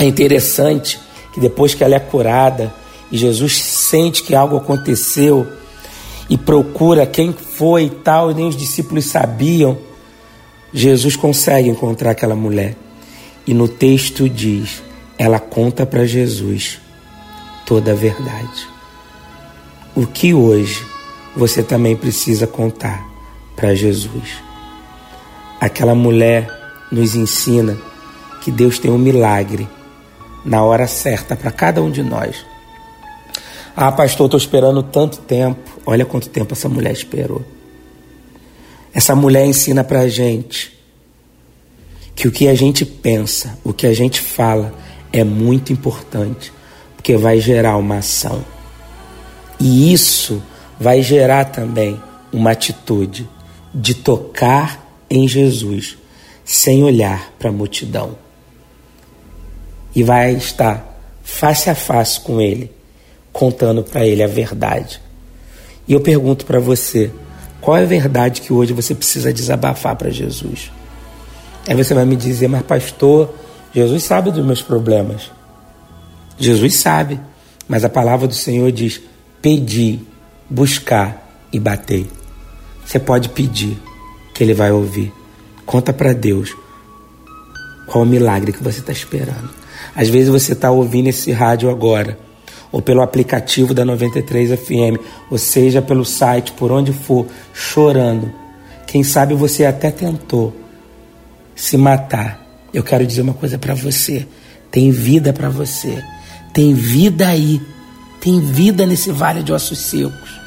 É 0.00 0.04
interessante 0.04 0.98
que 1.30 1.38
depois 1.38 1.74
que 1.74 1.84
ela 1.84 1.94
é 1.94 2.00
curada 2.00 2.72
e 3.12 3.18
Jesus 3.18 3.62
sente 3.62 4.22
que 4.22 4.34
algo 4.34 4.56
aconteceu 4.56 5.46
e 6.26 6.38
procura 6.38 7.06
quem 7.06 7.34
foi 7.34 7.84
e 7.84 7.90
tal, 7.90 8.30
e 8.30 8.34
nem 8.34 8.48
os 8.48 8.56
discípulos 8.56 9.04
sabiam, 9.04 9.76
Jesus 10.72 11.16
consegue 11.16 11.68
encontrar 11.68 12.12
aquela 12.12 12.34
mulher. 12.34 12.76
E 13.46 13.52
no 13.52 13.68
texto 13.68 14.26
diz: 14.26 14.82
ela 15.18 15.38
conta 15.38 15.84
para 15.84 16.06
Jesus 16.06 16.80
toda 17.66 17.92
a 17.92 17.94
verdade. 17.94 18.68
O 19.94 20.06
que 20.06 20.32
hoje 20.32 20.82
você 21.36 21.62
também 21.62 21.94
precisa 21.94 22.46
contar 22.46 23.06
para 23.54 23.74
Jesus? 23.74 24.30
Aquela 25.60 25.94
mulher 25.94 26.48
nos 26.90 27.14
ensina 27.14 27.76
que 28.40 28.50
Deus 28.50 28.78
tem 28.78 28.90
um 28.90 28.96
milagre 28.96 29.68
na 30.44 30.62
hora 30.62 30.86
certa 30.86 31.36
para 31.36 31.50
cada 31.50 31.82
um 31.82 31.90
de 31.90 32.02
nós. 32.02 32.44
Ah, 33.76 33.92
pastor, 33.92 34.26
estou 34.26 34.38
esperando 34.38 34.82
tanto 34.82 35.18
tempo. 35.18 35.80
Olha 35.86 36.04
quanto 36.04 36.28
tempo 36.28 36.52
essa 36.52 36.68
mulher 36.68 36.92
esperou. 36.92 37.42
Essa 38.92 39.14
mulher 39.14 39.46
ensina 39.46 39.84
para 39.84 40.00
a 40.00 40.08
gente 40.08 40.78
que 42.14 42.26
o 42.26 42.32
que 42.32 42.48
a 42.48 42.54
gente 42.54 42.84
pensa, 42.84 43.58
o 43.64 43.72
que 43.72 43.86
a 43.86 43.94
gente 43.94 44.20
fala 44.20 44.74
é 45.12 45.24
muito 45.24 45.72
importante, 45.72 46.52
porque 46.96 47.16
vai 47.16 47.40
gerar 47.40 47.76
uma 47.76 47.98
ação. 47.98 48.44
E 49.58 49.92
isso 49.92 50.42
vai 50.78 51.02
gerar 51.02 51.46
também 51.46 52.00
uma 52.32 52.50
atitude 52.50 53.28
de 53.72 53.94
tocar 53.94 54.84
em 55.08 55.26
Jesus 55.28 55.96
sem 56.44 56.82
olhar 56.82 57.32
para 57.38 57.50
a 57.50 57.52
multidão 57.52 58.16
e 59.94 60.02
vai 60.02 60.32
estar 60.32 60.86
face 61.22 61.70
a 61.70 61.74
face 61.74 62.20
com 62.20 62.40
ele, 62.40 62.70
contando 63.32 63.82
para 63.82 64.06
ele 64.06 64.22
a 64.22 64.26
verdade. 64.26 65.00
E 65.86 65.92
eu 65.92 66.00
pergunto 66.00 66.44
para 66.44 66.60
você, 66.60 67.10
qual 67.60 67.76
é 67.76 67.82
a 67.82 67.86
verdade 67.86 68.40
que 68.40 68.52
hoje 68.52 68.72
você 68.72 68.94
precisa 68.94 69.32
desabafar 69.32 69.96
para 69.96 70.10
Jesus? 70.10 70.70
Aí 71.66 71.74
você 71.74 71.94
vai 71.94 72.04
me 72.04 72.16
dizer, 72.16 72.48
mas 72.48 72.62
pastor, 72.62 73.34
Jesus 73.74 74.02
sabe 74.02 74.30
dos 74.30 74.44
meus 74.44 74.62
problemas. 74.62 75.30
Jesus 76.38 76.76
sabe, 76.76 77.20
mas 77.68 77.84
a 77.84 77.88
palavra 77.88 78.26
do 78.26 78.34
Senhor 78.34 78.72
diz: 78.72 79.00
pedi, 79.42 80.00
buscar 80.48 81.46
e 81.52 81.60
bater. 81.60 82.06
Você 82.84 82.98
pode 82.98 83.28
pedir, 83.28 83.78
que 84.34 84.42
Ele 84.42 84.54
vai 84.54 84.72
ouvir. 84.72 85.12
Conta 85.66 85.92
para 85.92 86.12
Deus 86.12 86.56
qual 87.86 88.04
o 88.04 88.06
milagre 88.06 88.52
que 88.52 88.62
você 88.62 88.80
está 88.80 88.92
esperando. 88.92 89.50
Às 89.94 90.08
vezes 90.08 90.28
você 90.28 90.52
está 90.52 90.70
ouvindo 90.70 91.08
esse 91.08 91.32
rádio 91.32 91.70
agora, 91.70 92.18
ou 92.72 92.80
pelo 92.80 93.02
aplicativo 93.02 93.74
da 93.74 93.84
93 93.84 94.58
FM, 94.58 95.00
ou 95.30 95.38
seja, 95.38 95.82
pelo 95.82 96.04
site, 96.04 96.52
por 96.52 96.70
onde 96.70 96.92
for, 96.92 97.26
chorando. 97.52 98.32
Quem 98.86 99.02
sabe 99.02 99.34
você 99.34 99.64
até 99.64 99.90
tentou 99.90 100.54
se 101.54 101.76
matar. 101.76 102.46
Eu 102.72 102.82
quero 102.82 103.06
dizer 103.06 103.22
uma 103.22 103.34
coisa 103.34 103.58
para 103.58 103.74
você: 103.74 104.26
tem 104.70 104.90
vida 104.90 105.32
para 105.32 105.48
você, 105.48 106.02
tem 106.54 106.72
vida 106.74 107.28
aí, 107.28 107.60
tem 108.20 108.40
vida 108.40 108.86
nesse 108.86 109.10
vale 109.10 109.42
de 109.42 109.52
ossos 109.52 109.78
secos. 109.78 110.40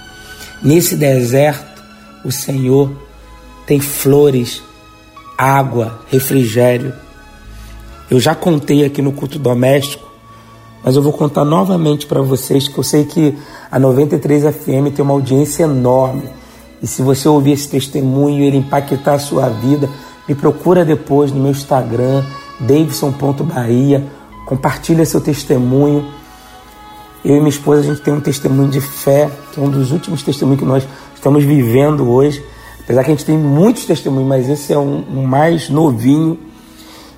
Nesse 0.62 0.96
deserto, 0.96 1.84
o 2.24 2.32
Senhor 2.32 2.96
tem 3.68 3.80
flores, 3.80 4.62
água, 5.38 6.06
refrigério. 6.10 6.94
Eu 8.12 8.20
já 8.20 8.36
contei 8.36 8.86
aqui 8.86 9.02
no 9.02 9.12
culto 9.12 9.40
doméstico, 9.40 10.08
mas 10.84 10.96
eu 10.96 11.02
vou 11.02 11.14
contar 11.14 11.46
novamente 11.46 12.06
para 12.06 12.22
vocês 12.22 12.68
que 12.68 12.78
eu 12.78 12.84
sei 12.84 13.06
que 13.06 13.34
a 13.72 13.80
93 13.80 14.44
FM 14.44 14.94
tem 14.94 15.04
uma 15.04 15.14
audiência 15.14 15.64
enorme. 15.64 16.24
E 16.82 16.88
se 16.88 17.02
você 17.02 17.30
ouvir 17.30 17.54
esse 17.54 17.70
testemunho 17.70 18.44
e 18.44 18.48
ele 18.48 18.58
impactar 18.58 19.14
a 19.14 19.20
sua 19.20 19.48
vida, 19.48 19.90
me 20.28 20.36
procura 20.36 20.84
depois 20.84 21.32
no 21.32 21.42
meu 21.42 21.52
Instagram, 21.52 22.24
davidson.bahia, 22.60 24.06
compartilha 24.46 25.06
seu 25.06 25.22
testemunho. 25.22 26.06
Eu 27.24 27.38
e 27.38 27.40
minha 27.40 27.50
esposa, 27.50 27.80
a 27.80 27.84
gente 27.86 28.02
tem 28.02 28.14
um 28.14 28.20
testemunho 28.20 28.70
de 28.70 28.82
fé, 28.82 29.32
que 29.54 29.60
é 29.62 29.64
um 29.64 29.70
dos 29.70 29.94
últimos 29.94 30.22
testemunhos 30.24 30.60
que 30.60 30.68
nós 30.68 30.86
estamos 31.16 31.46
vivendo 31.46 32.10
hoje. 32.10 32.44
Apesar 32.82 33.06
que 33.06 33.12
a 33.12 33.16
gente 33.16 33.26
tem 33.26 33.38
muitos 33.38 33.86
testemunhos, 33.86 34.28
mas 34.28 34.50
esse 34.50 34.74
é 34.74 34.78
um, 34.78 35.06
um 35.10 35.24
mais 35.24 35.70
novinho 35.70 36.38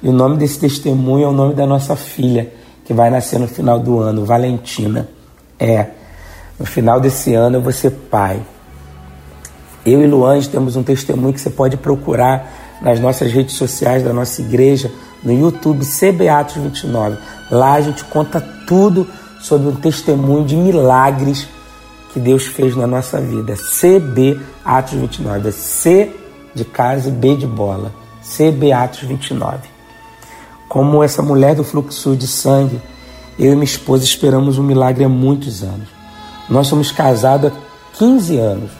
e 0.05 0.07
o 0.07 0.12
nome 0.12 0.38
desse 0.38 0.59
testemunho 0.59 1.25
é 1.25 1.27
o 1.27 1.31
nome 1.31 1.55
da 1.55 1.65
nossa 1.65 1.95
filha, 1.95 2.53
que 2.85 2.93
vai 2.93 3.09
nascer 3.09 3.39
no 3.39 3.47
final 3.47 3.79
do 3.79 3.97
ano, 3.97 4.24
Valentina. 4.24 5.09
É, 5.59 5.88
no 6.59 6.65
final 6.67 7.00
desse 7.00 7.33
ano 7.33 7.55
eu 7.57 7.62
vou 7.62 7.71
ser 7.71 7.89
pai. 7.89 8.39
Eu 9.83 10.03
e 10.03 10.05
Luange 10.05 10.47
temos 10.47 10.75
um 10.75 10.83
testemunho 10.83 11.33
que 11.33 11.41
você 11.41 11.50
pode 11.50 11.75
procurar 11.77 12.77
nas 12.83 13.00
nossas 13.00 13.31
redes 13.31 13.55
sociais 13.55 14.03
da 14.03 14.13
nossa 14.13 14.43
igreja, 14.43 14.91
no 15.24 15.33
YouTube 15.33 15.83
CB 15.83 16.29
Atos 16.29 16.57
29. 16.57 17.17
Lá 17.50 17.74
a 17.74 17.81
gente 17.81 18.03
conta 18.03 18.39
tudo 18.67 19.07
sobre 19.41 19.69
um 19.69 19.75
testemunho 19.75 20.45
de 20.45 20.55
milagres 20.55 21.47
que 22.13 22.19
Deus 22.19 22.45
fez 22.45 22.75
na 22.75 22.85
nossa 22.85 23.19
vida. 23.19 23.55
CB 23.55 24.39
Atos 24.63 24.93
29. 25.00 25.50
É 25.50 25.51
C 25.51 26.15
de 26.53 26.63
casa 26.63 27.09
e 27.09 27.12
B 27.12 27.35
de 27.35 27.47
bola. 27.47 27.91
CB 28.21 28.71
Atos 28.71 29.01
29 29.01 29.75
como 30.67 31.03
essa 31.03 31.22
mulher 31.22 31.55
do 31.55 31.63
fluxo 31.63 32.15
de 32.15 32.27
sangue 32.27 32.81
Eu 33.38 33.51
e 33.51 33.55
minha 33.55 33.63
esposa 33.63 34.03
esperamos 34.03 34.57
um 34.57 34.63
milagre 34.63 35.03
há 35.03 35.10
muitos 35.10 35.62
anos. 35.62 35.89
Nós 36.50 36.67
somos 36.67 36.91
casados 36.91 37.51
há 37.51 37.98
15 37.98 38.38
anos. 38.38 38.72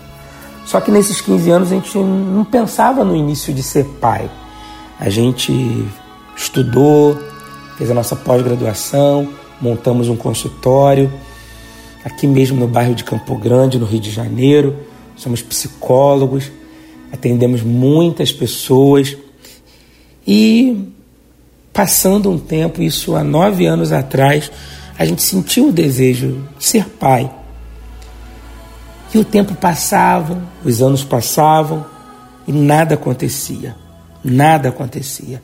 Só 0.66 0.80
que 0.80 0.90
nesses 0.92 1.20
15 1.22 1.52
anos 1.52 1.72
a 1.72 1.76
gente 1.76 1.98
não 1.98 2.46
pensava 2.46 3.04
no 3.04 3.16
início 3.16 3.54
de 3.54 3.62
ser 3.62 3.86
pai. 4.00 4.30
A 5.00 5.10
gente 5.10 5.54
estudou, 6.36 7.18
fez 7.78 7.92
a 7.92 7.94
nossa 7.94 8.16
pós-graduação, 8.16 9.28
montamos 9.62 10.08
um 10.08 10.16
consultório 10.16 11.12
aqui 12.06 12.28
mesmo 12.28 12.60
no 12.60 12.68
bairro 12.68 12.94
de 12.94 13.04
Campo 13.04 13.36
Grande, 13.36 13.80
no 13.80 13.86
Rio 13.86 14.00
de 14.00 14.12
Janeiro. 14.12 14.76
Somos 15.16 15.42
psicólogos, 15.42 16.52
atendemos 17.12 17.64
muitas 17.64 18.32
pessoas 18.32 19.18
e 20.26 20.94
passando 21.76 22.32
um 22.32 22.40
tempo, 22.40 22.82
isso 22.82 23.18
há 23.18 23.24
nove 23.24 23.66
anos 23.66 23.92
atrás, 23.92 24.50
a 24.98 25.04
gente 25.04 25.22
sentiu 25.22 25.68
o 25.68 25.72
desejo 25.74 26.48
de 26.58 26.64
ser 26.64 26.86
pai. 26.86 27.30
E 29.14 29.18
o 29.18 29.26
tempo 29.26 29.54
passava, 29.56 30.42
os 30.64 30.82
anos 30.82 31.04
passavam 31.04 31.86
e 32.48 32.54
nada 32.54 32.96
acontecia. 32.96 33.76
Nada 34.24 34.70
acontecia. 34.70 35.44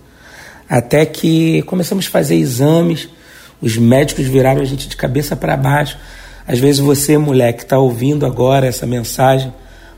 Até 0.70 1.06
que 1.06 1.64
começamos 1.64 2.08
a 2.08 2.10
fazer 2.10 2.36
exames, 2.36 3.10
os 3.62 3.76
médicos 3.76 4.26
viraram 4.26 4.62
a 4.62 4.66
gente 4.66 4.88
de 4.88 4.96
cabeça 4.96 5.36
para 5.36 5.58
baixo. 5.58 5.98
Às 6.48 6.60
vezes 6.60 6.80
você, 6.80 7.18
mulher, 7.18 7.52
que 7.54 7.64
está 7.64 7.78
ouvindo 7.78 8.26
agora 8.26 8.68
essa 8.68 8.86
mensagem, 8.86 9.54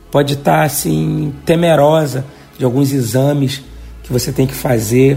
pode 0.10 0.34
estar 0.34 0.58
tá, 0.58 0.64
assim 0.64 1.32
temerosa 1.46 2.26
de 2.58 2.66
alguns 2.66 2.92
exames 2.92 3.62
que 4.02 4.12
você 4.12 4.32
tem 4.32 4.48
que 4.48 4.56
fazer, 4.56 5.16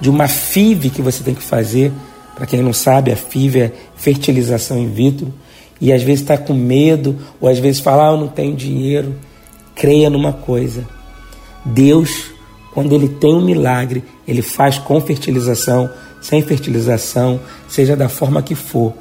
de 0.00 0.08
uma 0.08 0.28
FIV 0.28 0.90
que 0.90 1.02
você 1.02 1.22
tem 1.22 1.34
que 1.34 1.42
fazer. 1.42 1.92
Para 2.34 2.46
quem 2.46 2.62
não 2.62 2.72
sabe, 2.72 3.12
a 3.12 3.16
FIV 3.16 3.60
é 3.60 3.72
fertilização 3.96 4.78
in 4.78 4.88
vitro. 4.88 5.32
E 5.80 5.92
às 5.92 6.02
vezes 6.02 6.20
está 6.20 6.36
com 6.36 6.52
medo, 6.52 7.16
ou 7.40 7.48
às 7.48 7.58
vezes 7.58 7.80
fala, 7.80 8.08
ah, 8.08 8.12
eu 8.12 8.18
não 8.18 8.28
tenho 8.28 8.54
dinheiro. 8.54 9.14
Creia 9.74 10.10
numa 10.10 10.32
coisa: 10.32 10.86
Deus, 11.64 12.32
quando 12.74 12.94
Ele 12.94 13.08
tem 13.08 13.34
um 13.34 13.44
milagre, 13.44 14.04
Ele 14.26 14.42
faz 14.42 14.78
com 14.78 15.00
fertilização, 15.00 15.90
sem 16.20 16.42
fertilização, 16.42 17.40
seja 17.68 17.96
da 17.96 18.08
forma 18.08 18.42
que 18.42 18.54
for. 18.54 18.92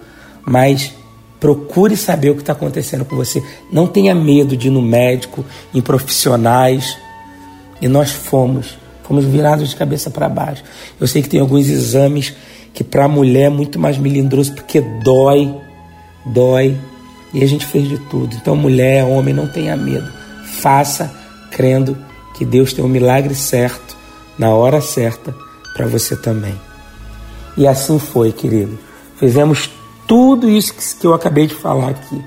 Mas 0.45 0.93
Procure 1.39 1.95
saber 1.95 2.31
o 2.31 2.35
que 2.35 2.41
está 2.41 2.51
acontecendo 2.51 3.05
com 3.05 3.15
você. 3.15 3.41
Não 3.71 3.87
tenha 3.87 4.13
medo 4.13 4.57
de 4.57 4.67
ir 4.67 4.71
no 4.71 4.81
médico, 4.81 5.45
em 5.73 5.81
profissionais. 5.81 6.97
E 7.81 7.87
nós 7.87 8.11
fomos, 8.11 8.77
fomos 9.09 9.25
virados 9.25 9.67
de 9.67 9.75
cabeça 9.75 10.11
para 10.11 10.29
baixo. 10.29 10.63
Eu 11.01 11.07
sei 11.07 11.23
que 11.23 11.27
tem 11.27 11.39
alguns 11.39 11.67
exames 11.67 12.31
que 12.75 12.83
para 12.83 13.05
a 13.05 13.07
mulher 13.07 13.45
é 13.45 13.49
muito 13.49 13.79
mais 13.79 13.97
melindroso 13.97 14.53
porque 14.53 14.79
dói, 14.79 15.51
dói. 16.27 16.77
E 17.33 17.43
a 17.43 17.47
gente 17.47 17.65
fez 17.65 17.89
de 17.89 17.97
tudo. 17.97 18.35
Então, 18.35 18.55
mulher, 18.55 19.03
homem, 19.03 19.33
não 19.33 19.47
tenha 19.47 19.75
medo. 19.75 20.07
Faça 20.61 21.11
crendo 21.49 21.97
que 22.35 22.45
Deus 22.45 22.71
tem 22.71 22.83
o 22.83 22.87
um 22.87 22.89
milagre 22.89 23.33
certo, 23.33 23.97
na 24.37 24.49
hora 24.51 24.79
certa, 24.79 25.35
para 25.75 25.87
você 25.87 26.15
também. 26.15 26.55
E 27.57 27.67
assim 27.67 27.97
foi, 27.97 28.31
querido. 28.31 28.77
Fizemos 29.17 29.71
tudo 30.07 30.47
isso 30.47 30.73
que 30.99 31.05
eu 31.05 31.15
acabei 31.15 31.47
de 31.47 31.55
falar 31.55 31.89
aqui. 31.89 32.23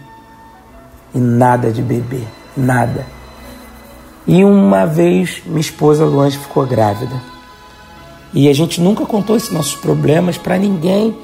E 1.14 1.18
nada 1.18 1.70
de 1.70 1.80
bebê, 1.80 2.22
nada. 2.56 3.06
E 4.26 4.45
uma 4.45 4.87
vez 4.87 5.43
minha 5.47 5.61
esposa 5.61 6.05
Luange 6.05 6.38
ficou 6.38 6.67
grávida. 6.67 7.21
E 8.33 8.49
a 8.49 8.52
gente 8.52 8.81
nunca 8.81 9.05
contou 9.05 9.37
esses 9.37 9.50
nossos 9.50 9.75
problemas 9.75 10.38
para 10.38 10.57
ninguém. 10.57 11.17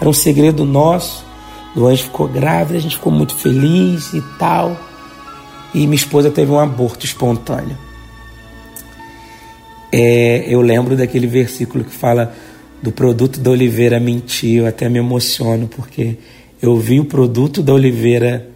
Era 0.00 0.08
um 0.08 0.12
segredo 0.12 0.64
nosso. 0.64 1.24
Luange 1.74 2.02
ficou 2.04 2.28
grávida, 2.28 2.78
a 2.78 2.82
gente 2.82 2.96
ficou 2.96 3.12
muito 3.12 3.34
feliz 3.34 4.12
e 4.12 4.20
tal. 4.38 4.76
E 5.74 5.86
minha 5.86 5.94
esposa 5.94 6.30
teve 6.30 6.52
um 6.52 6.58
aborto 6.58 7.06
espontâneo. 7.06 7.76
É, 9.90 10.44
eu 10.46 10.60
lembro 10.60 10.96
daquele 10.96 11.26
versículo 11.26 11.84
que 11.84 11.90
fala 11.90 12.34
do 12.82 12.90
produto 12.90 13.38
da 13.38 13.50
oliveira 13.50 14.00
mentir, 14.00 14.58
eu 14.58 14.66
até 14.66 14.88
me 14.88 14.98
emociono, 14.98 15.68
porque 15.68 16.16
eu 16.60 16.76
vi 16.78 16.98
o 16.98 17.04
produto 17.04 17.62
da 17.62 17.72
oliveira 17.72 18.48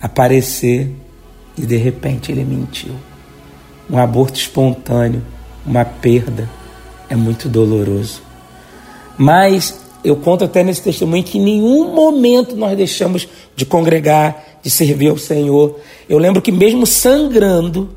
aparecer 0.00 0.90
e 1.56 1.64
de 1.64 1.76
repente 1.76 2.30
ele 2.30 2.44
mentiu. 2.44 2.94
Um 3.88 3.98
aborto 3.98 4.38
espontâneo, 4.38 5.22
uma 5.64 5.84
perda, 5.84 6.48
é 7.08 7.16
muito 7.16 7.48
doloroso. 7.48 8.22
Mas 9.16 9.80
eu 10.04 10.16
conto 10.16 10.44
até 10.44 10.62
nesse 10.62 10.82
testemunho 10.82 11.24
que 11.24 11.38
em 11.38 11.42
nenhum 11.42 11.94
momento 11.94 12.56
nós 12.56 12.76
deixamos 12.76 13.28
de 13.54 13.64
congregar, 13.64 14.44
de 14.62 14.70
servir 14.70 15.08
ao 15.08 15.18
Senhor. 15.18 15.78
Eu 16.08 16.18
lembro 16.18 16.42
que 16.42 16.52
mesmo 16.52 16.86
sangrando, 16.86 17.88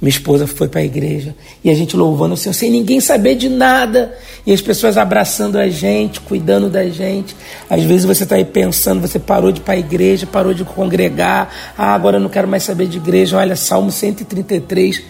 minha 0.00 0.10
esposa 0.10 0.46
foi 0.46 0.66
para 0.66 0.80
a 0.80 0.84
igreja 0.84 1.34
e 1.62 1.68
a 1.68 1.74
gente 1.74 1.94
louvando 1.94 2.32
o 2.32 2.36
Senhor 2.36 2.54
sem 2.54 2.70
ninguém 2.70 3.00
saber 3.00 3.34
de 3.34 3.50
nada. 3.50 4.16
E 4.46 4.52
as 4.52 4.62
pessoas 4.62 4.96
abraçando 4.96 5.58
a 5.58 5.68
gente, 5.68 6.20
cuidando 6.20 6.70
da 6.70 6.88
gente. 6.88 7.36
Às 7.68 7.82
vezes 7.82 8.06
você 8.06 8.22
está 8.22 8.36
aí 8.36 8.44
pensando, 8.44 9.02
você 9.02 9.18
parou 9.18 9.52
de 9.52 9.60
ir 9.60 9.62
para 9.62 9.74
a 9.74 9.78
igreja, 9.78 10.26
parou 10.26 10.54
de 10.54 10.64
congregar. 10.64 11.52
Ah, 11.76 11.92
agora 11.94 12.16
eu 12.16 12.20
não 12.20 12.30
quero 12.30 12.48
mais 12.48 12.62
saber 12.62 12.86
de 12.86 12.96
igreja. 12.96 13.36
Olha, 13.36 13.54
Salmo 13.54 13.92
133 13.92 15.02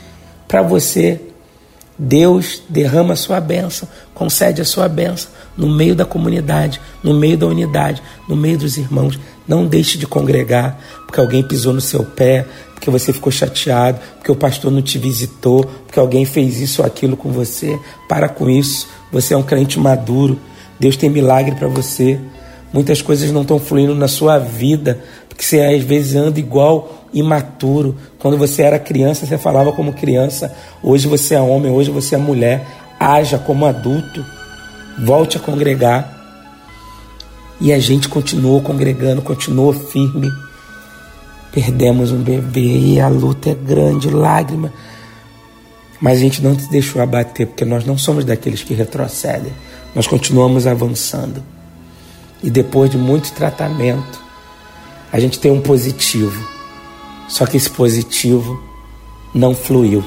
para 0.49 0.63
você. 0.63 1.21
Deus 2.03 2.63
derrama 2.67 3.13
a 3.13 3.17
sua 3.17 3.41
bênção, 3.41 3.87
concede 4.15 4.63
a 4.63 4.65
sua 4.65 4.89
bênção 4.89 5.31
no 5.55 5.69
meio 5.69 5.95
da 5.95 6.07
comunidade, 6.07 6.81
no 7.03 7.13
meio 7.13 7.37
da 7.37 7.47
unidade, 7.47 8.03
no 8.27 8.35
meio 8.35 8.57
dos 8.57 8.79
irmãos. 8.79 9.21
Não 9.47 9.67
deixe 9.67 9.99
de 9.99 10.07
congregar 10.07 10.81
porque 11.07 11.21
alguém 11.21 11.43
pisou 11.43 11.75
no 11.75 11.81
seu 11.81 12.03
pé, 12.03 12.47
porque 12.81 12.91
você 12.91 13.13
ficou 13.13 13.31
chateado, 13.31 14.01
porque 14.17 14.33
o 14.33 14.35
pastor 14.35 14.73
não 14.73 14.81
te 14.81 14.97
visitou, 14.97 15.65
porque 15.85 16.01
alguém 16.01 16.25
fez 16.25 16.59
isso 16.63 16.81
ou 16.81 16.89
aquilo 16.89 17.15
com 17.15 17.31
você. 17.31 17.79
Para 18.09 18.27
com 18.27 18.49
isso. 18.49 18.89
Você 19.13 19.35
é 19.35 19.37
um 19.37 19.43
crente 19.43 19.79
maduro. 19.79 20.39
Deus 20.79 20.97
tem 20.97 21.11
milagre 21.11 21.55
para 21.57 21.69
você. 21.69 22.19
Muitas 22.73 23.03
coisas 23.03 23.31
não 23.33 23.43
estão 23.43 23.59
fluindo 23.59 23.95
na 23.95 24.09
sua 24.09 24.39
vida, 24.39 24.99
porque 25.29 25.45
você 25.45 25.61
às 25.61 25.85
vezes 25.85 26.17
anda 26.17 26.41
igual 26.41 27.07
imaturo. 27.13 27.97
Quando 28.19 28.39
você 28.39 28.63
era 28.63 28.79
criança, 28.79 29.27
você 29.27 29.37
falava 29.37 29.73
como 29.73 29.93
criança. 29.93 30.51
Hoje 30.83 31.07
você 31.07 31.35
é 31.35 31.41
homem, 31.41 31.71
hoje 31.71 31.91
você 31.91 32.15
é 32.15 32.19
mulher. 32.19 32.67
Haja 32.99 33.37
como 33.37 33.67
adulto. 33.67 34.25
Volte 35.05 35.37
a 35.37 35.41
congregar. 35.41 36.19
E 37.61 37.75
a 37.75 37.79
gente 37.79 38.09
continuou 38.09 38.63
congregando, 38.63 39.21
continuou 39.21 39.71
firme 39.75 40.31
Perdemos 41.53 42.13
um 42.13 42.23
bebê 42.23 42.79
e 42.79 43.01
a 43.01 43.09
luta 43.09 43.51
é 43.51 43.55
grande, 43.55 44.09
lágrima. 44.09 44.73
Mas 46.01 46.19
a 46.19 46.21
gente 46.21 46.43
não 46.43 46.59
se 46.59 46.71
deixou 46.71 47.03
abater, 47.03 47.47
porque 47.47 47.65
nós 47.65 47.85
não 47.85 47.99
somos 47.99 48.25
daqueles 48.25 48.63
que 48.63 48.73
retrocedem. 48.73 49.53
Nós 49.95 50.07
continuamos 50.07 50.67
avançando. 50.67 51.43
E 52.43 52.49
depois 52.49 52.91
de 52.91 52.97
muito 52.97 53.33
tratamento, 53.33 54.21
a 55.13 55.19
gente 55.19 55.39
tem 55.39 55.51
um 55.51 55.61
positivo. 55.61 56.49
Só 57.29 57.45
que 57.45 57.57
esse 57.57 57.69
positivo 57.69 58.63
não 59.35 59.55
fluiu. 59.55 60.05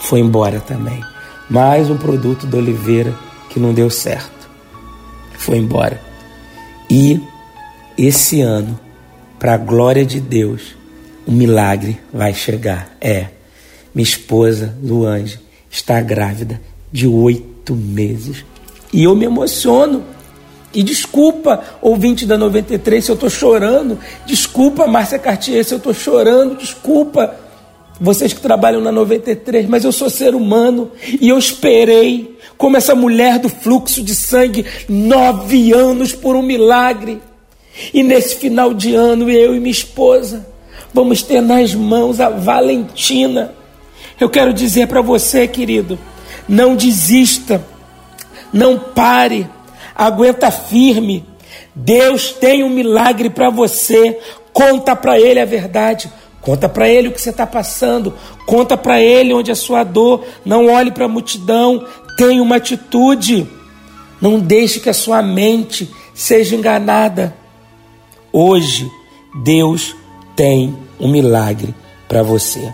Foi 0.00 0.20
embora 0.20 0.60
também. 0.60 1.00
Mais 1.48 1.90
um 1.90 1.96
produto 1.96 2.46
da 2.46 2.58
Oliveira 2.58 3.14
que 3.48 3.58
não 3.58 3.72
deu 3.72 3.90
certo. 3.90 4.48
Foi 5.36 5.56
embora. 5.56 6.00
E 6.88 7.20
esse 7.96 8.40
ano 8.40 8.78
para 9.42 9.54
a 9.54 9.56
glória 9.56 10.06
de 10.06 10.20
Deus, 10.20 10.76
o 11.26 11.32
milagre 11.32 11.98
vai 12.12 12.32
chegar. 12.32 12.96
É, 13.00 13.26
minha 13.92 14.04
esposa, 14.04 14.72
Luange, 14.80 15.40
está 15.68 16.00
grávida 16.00 16.60
de 16.92 17.08
oito 17.08 17.74
meses. 17.74 18.44
E 18.92 19.02
eu 19.02 19.16
me 19.16 19.24
emociono. 19.24 20.04
E 20.72 20.80
desculpa, 20.84 21.60
ouvinte 21.82 22.24
da 22.24 22.38
93, 22.38 23.04
se 23.04 23.10
eu 23.10 23.14
estou 23.14 23.28
chorando. 23.28 23.98
Desculpa, 24.24 24.86
Márcia 24.86 25.18
Cartier, 25.18 25.64
se 25.64 25.74
eu 25.74 25.78
estou 25.78 25.92
chorando. 25.92 26.56
Desculpa, 26.56 27.34
vocês 28.00 28.32
que 28.32 28.40
trabalham 28.40 28.80
na 28.80 28.92
93, 28.92 29.66
mas 29.66 29.82
eu 29.82 29.90
sou 29.90 30.08
ser 30.08 30.36
humano 30.36 30.92
e 31.20 31.30
eu 31.30 31.36
esperei, 31.36 32.38
como 32.56 32.76
essa 32.76 32.94
mulher 32.94 33.40
do 33.40 33.48
fluxo 33.48 34.04
de 34.04 34.14
sangue, 34.14 34.64
nove 34.88 35.72
anos 35.72 36.12
por 36.12 36.36
um 36.36 36.42
milagre. 36.42 37.20
E 37.92 38.02
nesse 38.02 38.36
final 38.36 38.74
de 38.74 38.94
ano, 38.94 39.30
eu 39.30 39.54
e 39.54 39.60
minha 39.60 39.70
esposa 39.70 40.46
vamos 40.92 41.22
ter 41.22 41.40
nas 41.40 41.74
mãos 41.74 42.20
a 42.20 42.28
Valentina. 42.28 43.54
Eu 44.20 44.28
quero 44.28 44.52
dizer 44.52 44.86
para 44.86 45.00
você, 45.00 45.48
querido, 45.48 45.98
não 46.48 46.76
desista, 46.76 47.64
não 48.52 48.78
pare, 48.78 49.48
aguenta 49.94 50.50
firme. 50.50 51.24
Deus 51.74 52.32
tem 52.32 52.62
um 52.62 52.68
milagre 52.68 53.30
para 53.30 53.50
você. 53.50 54.18
Conta 54.52 54.94
para 54.94 55.18
Ele 55.18 55.40
a 55.40 55.44
verdade. 55.44 56.12
Conta 56.40 56.68
para 56.68 56.88
Ele 56.88 57.08
o 57.08 57.12
que 57.12 57.20
você 57.20 57.30
está 57.30 57.46
passando. 57.46 58.14
Conta 58.46 58.76
para 58.76 59.00
Ele 59.00 59.32
onde 59.32 59.50
é 59.50 59.52
a 59.52 59.56
sua 59.56 59.82
dor. 59.84 60.24
Não 60.44 60.66
olhe 60.66 60.90
para 60.90 61.06
a 61.06 61.08
multidão. 61.08 61.86
Tenha 62.16 62.42
uma 62.42 62.56
atitude. 62.56 63.48
Não 64.20 64.38
deixe 64.38 64.80
que 64.80 64.90
a 64.90 64.94
sua 64.94 65.22
mente 65.22 65.90
seja 66.14 66.54
enganada. 66.54 67.34
Hoje, 68.32 68.90
Deus 69.34 69.94
tem 70.34 70.74
um 70.98 71.08
milagre 71.08 71.74
para 72.08 72.22
você. 72.22 72.72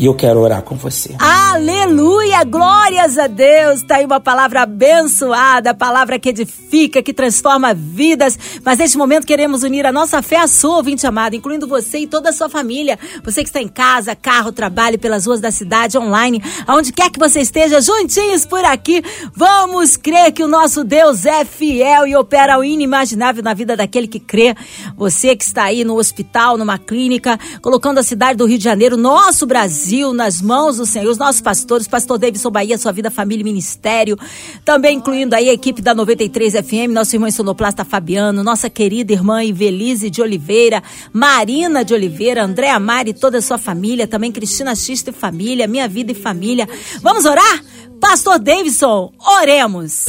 E 0.00 0.06
eu 0.06 0.14
quero 0.14 0.40
orar 0.40 0.62
com 0.62 0.76
você. 0.76 1.14
Aleluia! 1.18 2.42
Glórias 2.42 3.18
a 3.18 3.26
Deus! 3.26 3.82
Tá 3.82 3.96
aí 3.96 4.06
uma 4.06 4.18
palavra 4.18 4.62
abençoada, 4.62 5.74
palavra 5.74 6.18
que 6.18 6.30
edifica, 6.30 7.02
que 7.02 7.12
transforma 7.12 7.74
vidas. 7.74 8.38
Mas 8.64 8.78
neste 8.78 8.96
momento 8.96 9.26
queremos 9.26 9.62
unir 9.62 9.84
a 9.84 9.92
nossa 9.92 10.22
fé 10.22 10.38
à 10.38 10.46
sua, 10.46 10.78
ouvinte 10.78 11.06
amado, 11.06 11.36
incluindo 11.36 11.66
você 11.66 11.98
e 11.98 12.06
toda 12.06 12.30
a 12.30 12.32
sua 12.32 12.48
família. 12.48 12.98
Você 13.22 13.42
que 13.42 13.50
está 13.50 13.60
em 13.60 13.68
casa, 13.68 14.16
carro, 14.16 14.52
trabalho, 14.52 14.98
pelas 14.98 15.26
ruas 15.26 15.38
da 15.38 15.50
cidade, 15.50 15.98
online, 15.98 16.42
aonde 16.66 16.94
quer 16.94 17.10
que 17.10 17.18
você 17.18 17.40
esteja, 17.42 17.82
juntinhos 17.82 18.46
por 18.46 18.64
aqui. 18.64 19.04
Vamos 19.34 19.98
crer 19.98 20.32
que 20.32 20.42
o 20.42 20.48
nosso 20.48 20.82
Deus 20.82 21.26
é 21.26 21.44
fiel 21.44 22.06
e 22.06 22.16
opera 22.16 22.58
o 22.58 22.64
inimaginável 22.64 23.42
na 23.42 23.52
vida 23.52 23.76
daquele 23.76 24.08
que 24.08 24.18
crê. 24.18 24.56
Você 24.96 25.36
que 25.36 25.44
está 25.44 25.64
aí 25.64 25.84
no 25.84 25.98
hospital, 25.98 26.56
numa 26.56 26.78
clínica, 26.78 27.38
colocando 27.60 27.98
a 27.98 28.02
cidade 28.02 28.38
do 28.38 28.46
Rio 28.46 28.56
de 28.56 28.64
Janeiro, 28.64 28.96
nosso 28.96 29.46
Brasil 29.46 29.89
Brasil 29.90 30.12
nas 30.12 30.40
mãos 30.40 30.76
do 30.76 30.86
Senhor, 30.86 31.10
os 31.10 31.18
nossos 31.18 31.40
pastores, 31.40 31.88
pastor 31.88 32.16
Davidson 32.16 32.48
Bahia, 32.48 32.78
sua 32.78 32.92
vida, 32.92 33.10
família 33.10 33.42
e 33.42 33.44
ministério, 33.44 34.16
também 34.64 34.98
incluindo 34.98 35.34
aí 35.34 35.48
a 35.48 35.52
equipe 35.52 35.82
da 35.82 35.92
93 35.92 36.52
FM, 36.64 36.92
nosso 36.92 37.16
irmão 37.16 37.28
sonoplasta 37.28 37.84
Fabiano, 37.84 38.44
nossa 38.44 38.70
querida 38.70 39.12
irmã 39.12 39.42
Ivelise 39.42 40.08
de 40.08 40.22
Oliveira, 40.22 40.80
Marina 41.12 41.84
de 41.84 41.92
Oliveira, 41.92 42.44
Andréa 42.44 42.78
Mari 42.78 43.10
e 43.10 43.14
toda 43.14 43.38
a 43.38 43.42
sua 43.42 43.58
família, 43.58 44.06
também 44.06 44.30
Cristina 44.30 44.76
Xista 44.76 45.10
e 45.10 45.12
família, 45.12 45.66
minha 45.66 45.88
vida 45.88 46.12
e 46.12 46.14
família. 46.14 46.68
Vamos 47.02 47.24
orar? 47.24 47.60
Pastor 48.00 48.38
Davidson, 48.38 49.12
oremos. 49.40 50.04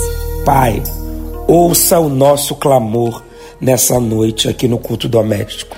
Pai, 0.46 0.84
ouça 1.48 2.00
o 2.00 2.08
nosso 2.08 2.54
clamor 2.54 3.24
nessa 3.60 4.00
noite 4.00 4.48
aqui 4.48 4.68
no 4.68 4.78
culto 4.78 5.10
doméstico. 5.10 5.76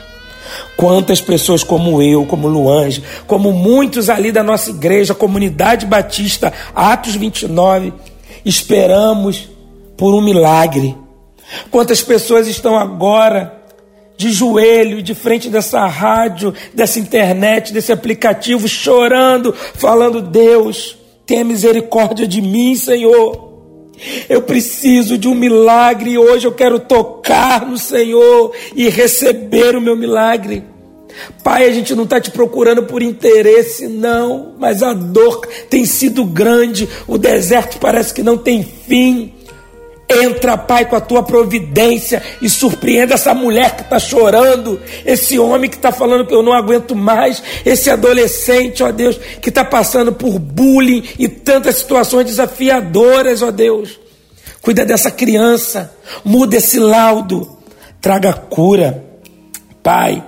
Quantas 0.76 1.22
pessoas 1.22 1.64
como 1.64 2.02
eu, 2.02 2.26
como 2.26 2.48
Luange, 2.48 3.04
como 3.28 3.52
muitos 3.52 4.10
ali 4.10 4.32
da 4.32 4.44
nossa 4.44 4.70
igreja, 4.70 5.14
Comunidade 5.14 5.86
Batista, 5.86 6.52
Atos 6.76 7.16
29, 7.16 7.94
esperamos 8.44 9.50
por 9.98 10.14
um 10.14 10.22
milagre. 10.22 10.96
Quantas 11.70 12.02
pessoas 12.02 12.48
estão 12.48 12.78
agora 12.78 13.62
de 14.18 14.32
joelho, 14.32 15.02
de 15.02 15.14
frente 15.14 15.50
dessa 15.50 15.86
rádio, 15.86 16.54
dessa 16.74 17.00
internet, 17.00 17.74
desse 17.74 17.92
aplicativo, 17.92 18.68
chorando, 18.68 19.54
falando: 19.54 20.22
Deus, 20.22 20.98
tenha 21.26 21.44
misericórdia 21.44 22.28
de 22.28 22.42
mim, 22.42 22.76
Senhor. 22.76 23.53
Eu 24.30 24.42
preciso 24.42 25.18
de 25.18 25.28
um 25.28 25.36
milagre 25.36 26.12
e 26.12 26.18
hoje 26.18 26.48
eu 26.48 26.52
quero 26.52 26.80
tocar 26.80 27.66
no 27.66 27.78
Senhor 27.78 28.52
e 28.76 28.90
receber 28.90 29.76
o 29.76 29.82
meu 29.82 29.96
milagre. 29.96 30.64
Pai, 31.44 31.68
a 31.68 31.72
gente 31.72 31.94
não 31.94 32.06
está 32.06 32.20
te 32.20 32.32
procurando 32.32 32.84
por 32.84 33.02
interesse, 33.02 33.88
não, 33.88 34.56
mas 34.58 34.82
a 34.82 34.94
dor 34.94 35.46
tem 35.70 35.86
sido 35.86 36.26
grande, 36.26 36.90
o 37.08 37.18
deserto 37.18 37.78
parece 37.80 38.14
que 38.14 38.24
não 38.24 38.38
tem 38.38 38.64
fim. 38.64 39.34
Entra, 40.10 40.58
Pai, 40.58 40.86
com 40.86 40.96
a 40.96 41.02
tua 41.02 41.24
providência 41.24 42.22
e 42.42 42.50
surpreenda 42.50 43.16
essa 43.16 43.34
mulher 43.34 43.76
que 43.76 43.82
está 43.82 43.98
chorando, 43.98 44.80
esse 45.06 45.40
homem 45.40 45.70
que 45.70 45.76
está 45.76 45.92
falando 45.92 46.26
que 46.26 46.34
eu 46.34 46.44
não 46.44 46.54
aguento 46.54 46.96
mais, 46.96 47.42
esse 47.66 47.90
adolescente, 47.90 48.84
ó 48.84 48.92
Deus, 48.92 49.20
que 49.42 49.50
está 49.50 49.66
passando 49.66 50.14
por 50.14 50.38
bullying 50.38 51.04
e 51.18 51.28
tantas 51.28 51.78
situações 51.78 52.26
desafiadoras, 52.26 53.42
ó 53.42 53.50
Deus. 53.50 54.00
Cuida 54.62 54.86
dessa 54.86 55.10
criança, 55.10 55.94
muda 56.24 56.58
esse 56.58 56.80
laudo, 56.80 57.58
traga 58.00 58.34
cura. 58.34 59.04
Pai, 59.82 60.24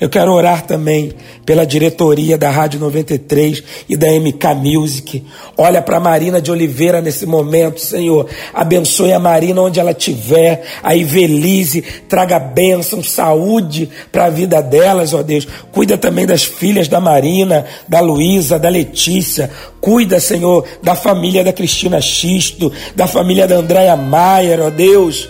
eu 0.00 0.08
quero 0.08 0.32
orar 0.32 0.64
também 0.64 1.12
pela 1.44 1.66
diretoria 1.66 2.38
da 2.38 2.50
Rádio 2.50 2.78
93 2.78 3.62
e 3.88 3.96
da 3.96 4.06
MK 4.08 4.54
Music. 4.54 5.24
Olha 5.56 5.82
para 5.82 5.98
Marina 5.98 6.40
de 6.40 6.52
Oliveira 6.52 7.00
nesse 7.00 7.26
momento, 7.26 7.80
Senhor. 7.80 8.28
Abençoe 8.54 9.12
a 9.12 9.18
Marina 9.18 9.60
onde 9.60 9.80
ela 9.80 9.90
estiver. 9.90 10.62
A 10.84 10.94
Ivelise, 10.94 11.82
traga 12.08 12.38
bênção, 12.38 13.02
saúde 13.02 13.88
para 14.12 14.26
a 14.26 14.30
vida 14.30 14.62
delas, 14.62 15.12
ó 15.12 15.22
Deus. 15.22 15.48
Cuida 15.72 15.98
também 15.98 16.26
das 16.26 16.44
filhas 16.44 16.86
da 16.86 17.00
Marina, 17.00 17.66
da 17.88 17.98
Luísa, 17.98 18.56
da 18.56 18.68
Letícia. 18.68 19.50
Cuida, 19.80 20.20
Senhor, 20.20 20.64
da 20.80 20.94
família 20.94 21.42
da 21.42 21.52
Cristina 21.52 22.00
Xisto, 22.00 22.72
da 22.94 23.08
família 23.08 23.48
da 23.48 23.56
Andréia 23.56 23.96
Maier, 23.96 24.60
ó 24.60 24.70
Deus 24.70 25.28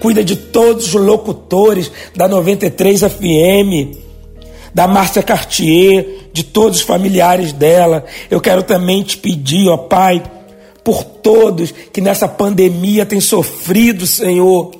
cuida 0.00 0.24
de 0.24 0.34
todos 0.34 0.86
os 0.86 0.94
locutores 0.94 1.92
da 2.16 2.26
93 2.26 3.02
FM, 3.02 3.96
da 4.74 4.88
Márcia 4.88 5.22
Cartier, 5.22 6.30
de 6.32 6.42
todos 6.42 6.78
os 6.78 6.84
familiares 6.84 7.52
dela. 7.52 8.04
Eu 8.30 8.40
quero 8.40 8.62
também 8.62 9.02
te 9.02 9.16
pedir, 9.16 9.68
ó 9.68 9.76
Pai, 9.76 10.22
por 10.82 11.04
todos 11.04 11.72
que 11.92 12.00
nessa 12.00 12.26
pandemia 12.26 13.06
têm 13.06 13.20
sofrido, 13.20 14.06
Senhor, 14.06 14.72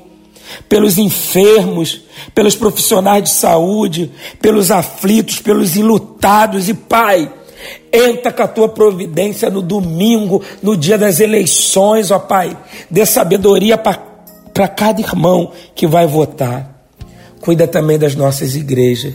pelos 0.68 0.98
enfermos, 0.98 2.00
pelos 2.34 2.56
profissionais 2.56 3.24
de 3.24 3.30
saúde, 3.30 4.10
pelos 4.40 4.70
aflitos, 4.70 5.38
pelos 5.38 5.76
enlutados 5.76 6.68
e 6.68 6.74
Pai, 6.74 7.30
Entra 7.92 8.32
com 8.32 8.42
a 8.42 8.48
tua 8.48 8.68
providência 8.68 9.50
no 9.50 9.60
domingo, 9.60 10.42
no 10.62 10.76
dia 10.76 10.96
das 10.96 11.20
eleições, 11.20 12.10
ó 12.10 12.18
Pai. 12.18 12.56
Dê 12.88 13.04
sabedoria 13.04 13.76
para 13.76 14.09
para 14.52 14.68
cada 14.68 15.00
irmão 15.00 15.52
que 15.74 15.86
vai 15.86 16.06
votar. 16.06 16.84
Cuida 17.40 17.66
também 17.66 17.98
das 17.98 18.14
nossas 18.14 18.54
igrejas 18.54 19.14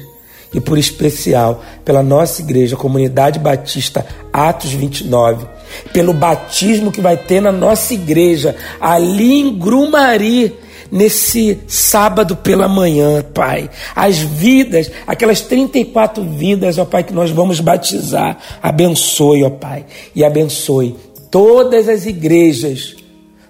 e, 0.53 0.59
por 0.59 0.77
especial, 0.77 1.63
pela 1.83 2.01
nossa 2.01 2.41
igreja, 2.41 2.75
Comunidade 2.75 3.39
Batista 3.39 4.05
Atos 4.31 4.71
29, 4.71 5.45
pelo 5.93 6.13
batismo 6.13 6.91
que 6.91 7.01
vai 7.01 7.17
ter 7.17 7.41
na 7.41 7.51
nossa 7.51 7.93
igreja, 7.93 8.55
ali 8.79 9.41
em 9.41 9.57
Grumari, 9.57 10.55
nesse 10.91 11.59
sábado 11.67 12.35
pela 12.35 12.67
manhã, 12.67 13.21
Pai. 13.21 13.69
As 13.95 14.17
vidas, 14.17 14.89
aquelas 15.05 15.41
34 15.41 16.23
vidas, 16.23 16.77
ó 16.77 16.85
Pai, 16.85 17.03
que 17.03 17.13
nós 17.13 17.31
vamos 17.31 17.59
batizar, 17.59 18.37
abençoe, 18.61 19.43
ó 19.43 19.49
Pai, 19.49 19.85
e 20.15 20.23
abençoe 20.23 20.95
todas 21.29 21.89
as 21.89 22.05
igrejas 22.05 22.95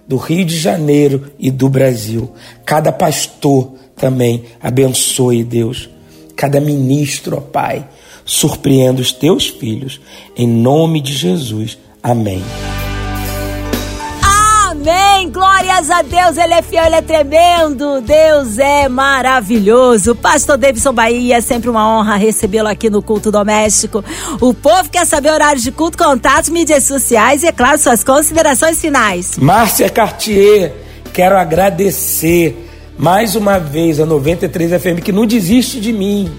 do 0.06 0.16
Rio 0.16 0.44
de 0.44 0.56
Janeiro 0.58 1.30
e 1.38 1.50
do 1.50 1.68
Brasil. 1.68 2.30
Cada 2.64 2.92
pastor 2.92 3.72
também 3.96 4.44
abençoe, 4.60 5.42
Deus. 5.42 5.88
Cada 6.36 6.60
ministro, 6.60 7.36
ó 7.38 7.40
Pai, 7.40 7.88
surpreenda 8.24 9.00
os 9.00 9.12
teus 9.12 9.48
filhos. 9.48 10.00
Em 10.36 10.46
nome 10.46 11.00
de 11.00 11.12
Jesus. 11.12 11.78
Amém. 12.02 12.42
Amém. 14.88 15.30
Glórias 15.30 15.90
a 15.90 16.02
Deus. 16.02 16.36
Ele 16.36 16.54
é 16.54 16.62
fiel, 16.62 16.84
ele 16.86 16.94
é 16.94 17.02
tremendo. 17.02 18.00
Deus 18.00 18.56
é 18.56 18.88
maravilhoso. 18.88 20.14
Pastor 20.14 20.56
Davidson 20.56 20.92
Bahia, 20.92 21.38
é 21.38 21.40
sempre 21.40 21.68
uma 21.68 21.98
honra 21.98 22.14
recebê-lo 22.14 22.68
aqui 22.68 22.88
no 22.88 23.02
culto 23.02 23.32
doméstico. 23.32 24.04
O 24.40 24.54
povo 24.54 24.88
quer 24.88 25.04
saber 25.04 25.32
horários 25.32 25.64
de 25.64 25.72
culto, 25.72 25.98
contatos, 25.98 26.50
mídias 26.50 26.84
sociais 26.84 27.42
e, 27.42 27.48
é 27.48 27.52
claro, 27.52 27.78
suas 27.78 28.04
considerações 28.04 28.80
finais. 28.80 29.36
Márcia 29.36 29.90
Cartier, 29.90 30.72
quero 31.12 31.36
agradecer 31.36 32.70
mais 32.96 33.34
uma 33.34 33.58
vez 33.58 33.98
a 33.98 34.06
93 34.06 34.80
FM 34.80 35.02
que 35.02 35.10
não 35.10 35.26
desiste 35.26 35.80
de 35.80 35.92
mim. 35.92 36.30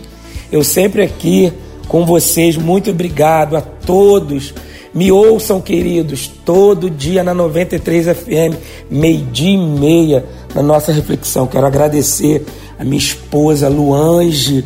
Eu 0.50 0.64
sempre 0.64 1.02
aqui 1.02 1.52
com 1.90 2.06
vocês. 2.06 2.56
Muito 2.56 2.92
obrigado 2.92 3.58
a 3.58 3.62
todos 3.62 4.54
me 4.94 5.12
ouçam, 5.12 5.62
queridos, 5.62 6.28
todo 6.46 6.90
dia 6.90 7.24
na 7.24 7.34
93 7.34 8.06
FM, 8.08 8.56
meio-dia 8.90 9.52
e 9.52 9.58
meia, 9.58 10.26
na 10.56 10.64
nossa 10.64 10.92
reflexão. 10.92 11.46
Quero 11.46 11.68
agradecer 11.68 12.46
a 12.80 12.84
minha 12.84 12.98
esposa, 12.98 13.68
Luange. 13.68 14.64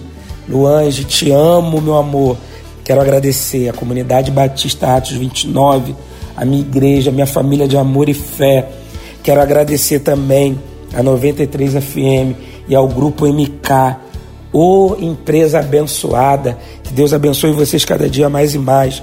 Luange, 0.47 1.03
te 1.03 1.31
amo, 1.31 1.81
meu 1.81 1.97
amor. 1.97 2.37
Quero 2.83 3.01
agradecer 3.01 3.69
a 3.69 3.73
comunidade 3.73 4.31
Batista 4.31 4.95
Atos 4.95 5.11
29, 5.11 5.95
a 6.35 6.43
minha 6.45 6.61
igreja, 6.61 7.09
a 7.09 7.13
minha 7.13 7.27
família 7.27 7.67
de 7.67 7.77
amor 7.77 8.09
e 8.09 8.13
fé. 8.13 8.67
Quero 9.23 9.41
agradecer 9.41 9.99
também 9.99 10.57
a 10.93 11.01
93 11.01 11.73
FM 11.73 12.35
e 12.67 12.75
ao 12.75 12.87
grupo 12.87 13.25
MK. 13.25 13.97
Ô 14.53 14.91
oh, 14.91 14.97
empresa 14.99 15.59
abençoada, 15.59 16.57
que 16.83 16.91
Deus 16.91 17.13
abençoe 17.13 17.53
vocês 17.53 17.85
cada 17.85 18.09
dia 18.09 18.27
mais 18.29 18.53
e 18.53 18.57
mais. 18.57 19.01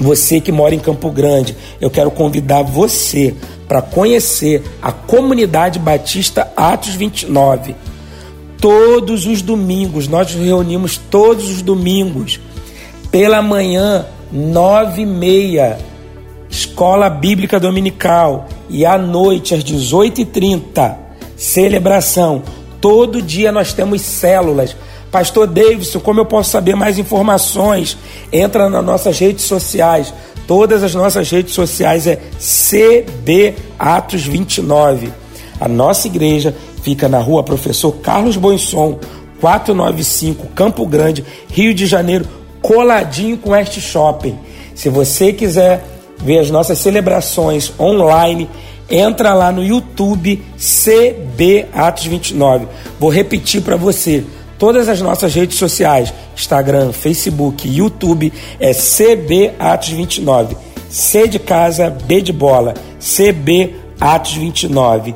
Você 0.00 0.40
que 0.40 0.50
mora 0.50 0.74
em 0.74 0.78
Campo 0.78 1.10
Grande, 1.10 1.54
eu 1.78 1.90
quero 1.90 2.10
convidar 2.10 2.62
você 2.62 3.34
para 3.68 3.82
conhecer 3.82 4.62
a 4.80 4.90
comunidade 4.90 5.78
Batista 5.78 6.50
Atos 6.56 6.94
29. 6.94 7.76
Todos 8.58 9.26
os 9.26 9.42
domingos, 9.42 10.08
nós 10.08 10.34
nos 10.34 10.44
reunimos 10.44 10.96
todos 10.96 11.50
os 11.50 11.60
domingos, 11.60 12.40
pela 13.10 13.42
manhã, 13.42 14.06
nove 14.32 15.02
e 15.02 15.06
meia, 15.06 15.78
escola 16.48 17.10
bíblica 17.10 17.60
dominical, 17.60 18.48
e 18.70 18.86
à 18.86 18.96
noite, 18.96 19.54
às 19.54 19.62
18h30, 19.62 20.96
celebração. 21.36 22.42
Todo 22.80 23.20
dia 23.20 23.52
nós 23.52 23.74
temos 23.74 24.00
células. 24.00 24.74
Pastor 25.10 25.46
Davidson, 25.46 26.00
como 26.00 26.20
eu 26.20 26.26
posso 26.26 26.50
saber 26.50 26.76
mais 26.76 26.98
informações? 26.98 27.96
Entra 28.32 28.70
nas 28.70 28.84
nossas 28.84 29.18
redes 29.18 29.44
sociais. 29.44 30.14
Todas 30.46 30.82
as 30.82 30.94
nossas 30.94 31.30
redes 31.30 31.54
sociais 31.54 32.06
é 32.06 32.20
CB 32.38 33.54
Atos 33.78 34.26
29. 34.26 35.12
A 35.60 35.68
nossa 35.68 36.06
igreja 36.06 36.54
fica 36.82 37.08
na 37.08 37.18
rua 37.18 37.42
Professor 37.42 37.92
Carlos 37.92 38.36
Bonson, 38.36 38.98
495, 39.40 40.48
Campo 40.54 40.86
Grande, 40.86 41.24
Rio 41.48 41.74
de 41.74 41.86
Janeiro, 41.86 42.26
coladinho 42.62 43.36
com 43.36 43.54
este 43.54 43.80
shopping. 43.80 44.38
Se 44.74 44.88
você 44.88 45.32
quiser 45.32 45.84
ver 46.18 46.38
as 46.38 46.50
nossas 46.50 46.78
celebrações 46.78 47.72
online, 47.78 48.48
entra 48.88 49.34
lá 49.34 49.50
no 49.50 49.64
YouTube 49.64 50.42
CB 50.56 51.66
Atos 51.72 52.06
29. 52.06 52.66
Vou 52.98 53.10
repetir 53.10 53.62
para 53.62 53.76
você. 53.76 54.24
Todas 54.60 54.90
as 54.90 55.00
nossas 55.00 55.34
redes 55.34 55.56
sociais, 55.56 56.12
Instagram, 56.36 56.92
Facebook, 56.92 57.66
YouTube, 57.66 58.30
é 58.60 58.74
CB 58.74 59.52
Atos 59.58 59.88
29. 59.88 60.54
C 60.86 61.26
de 61.26 61.38
casa, 61.38 61.88
B 61.88 62.20
de 62.20 62.30
bola, 62.30 62.74
CB 62.98 63.74
Atos 63.98 64.34
29. 64.34 65.14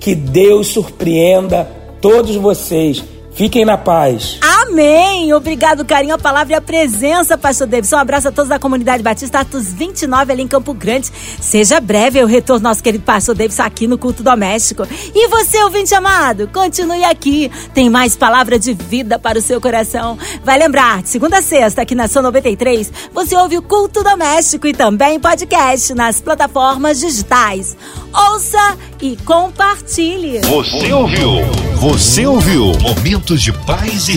Que 0.00 0.16
Deus 0.16 0.66
surpreenda 0.66 1.70
todos 2.00 2.34
vocês. 2.34 3.04
Fiquem 3.32 3.64
na 3.64 3.78
paz. 3.78 4.40
Amém. 4.70 5.34
Obrigado, 5.34 5.84
carinho, 5.84 6.14
a 6.14 6.18
palavra 6.18 6.52
e 6.52 6.56
a 6.56 6.60
presença, 6.60 7.36
pastor 7.36 7.66
Davidson. 7.66 7.96
Um 7.96 7.98
abraço 7.98 8.28
a 8.28 8.30
todos 8.30 8.48
da 8.48 8.56
comunidade 8.56 9.02
Batista 9.02 9.40
Atos 9.40 9.72
29 9.72 10.32
ali 10.32 10.42
em 10.42 10.48
Campo 10.48 10.72
Grande. 10.72 11.10
Seja 11.40 11.80
breve 11.80 12.22
o 12.22 12.26
retorno 12.26 12.62
nosso 12.62 12.80
querido 12.80 13.02
pastor 13.02 13.34
Davidson 13.34 13.62
aqui 13.64 13.88
no 13.88 13.98
culto 13.98 14.22
doméstico. 14.22 14.86
E 15.12 15.26
você, 15.26 15.60
ouvinte 15.64 15.92
amado, 15.92 16.48
continue 16.54 17.02
aqui. 17.02 17.50
Tem 17.74 17.90
mais 17.90 18.14
palavra 18.16 18.60
de 18.60 18.72
vida 18.72 19.18
para 19.18 19.40
o 19.40 19.42
seu 19.42 19.60
coração. 19.60 20.16
Vai 20.44 20.56
lembrar, 20.56 21.04
segunda 21.04 21.38
a 21.38 21.42
sexta, 21.42 21.82
aqui 21.82 21.96
na 21.96 22.06
São 22.06 22.22
93, 22.22 22.92
você 23.12 23.36
ouve 23.36 23.58
o 23.58 23.62
culto 23.62 24.04
doméstico 24.04 24.68
e 24.68 24.72
também 24.72 25.18
podcast 25.18 25.92
nas 25.94 26.20
plataformas 26.20 27.00
digitais. 27.00 27.76
Ouça 28.12 28.78
e 29.02 29.16
compartilhe. 29.16 30.40
Você 30.40 30.92
ouviu? 30.92 31.30
Você 31.76 32.26
ouviu? 32.26 32.72
Momentos 32.80 33.40
de 33.42 33.52
paz 33.52 34.08
e 34.08 34.16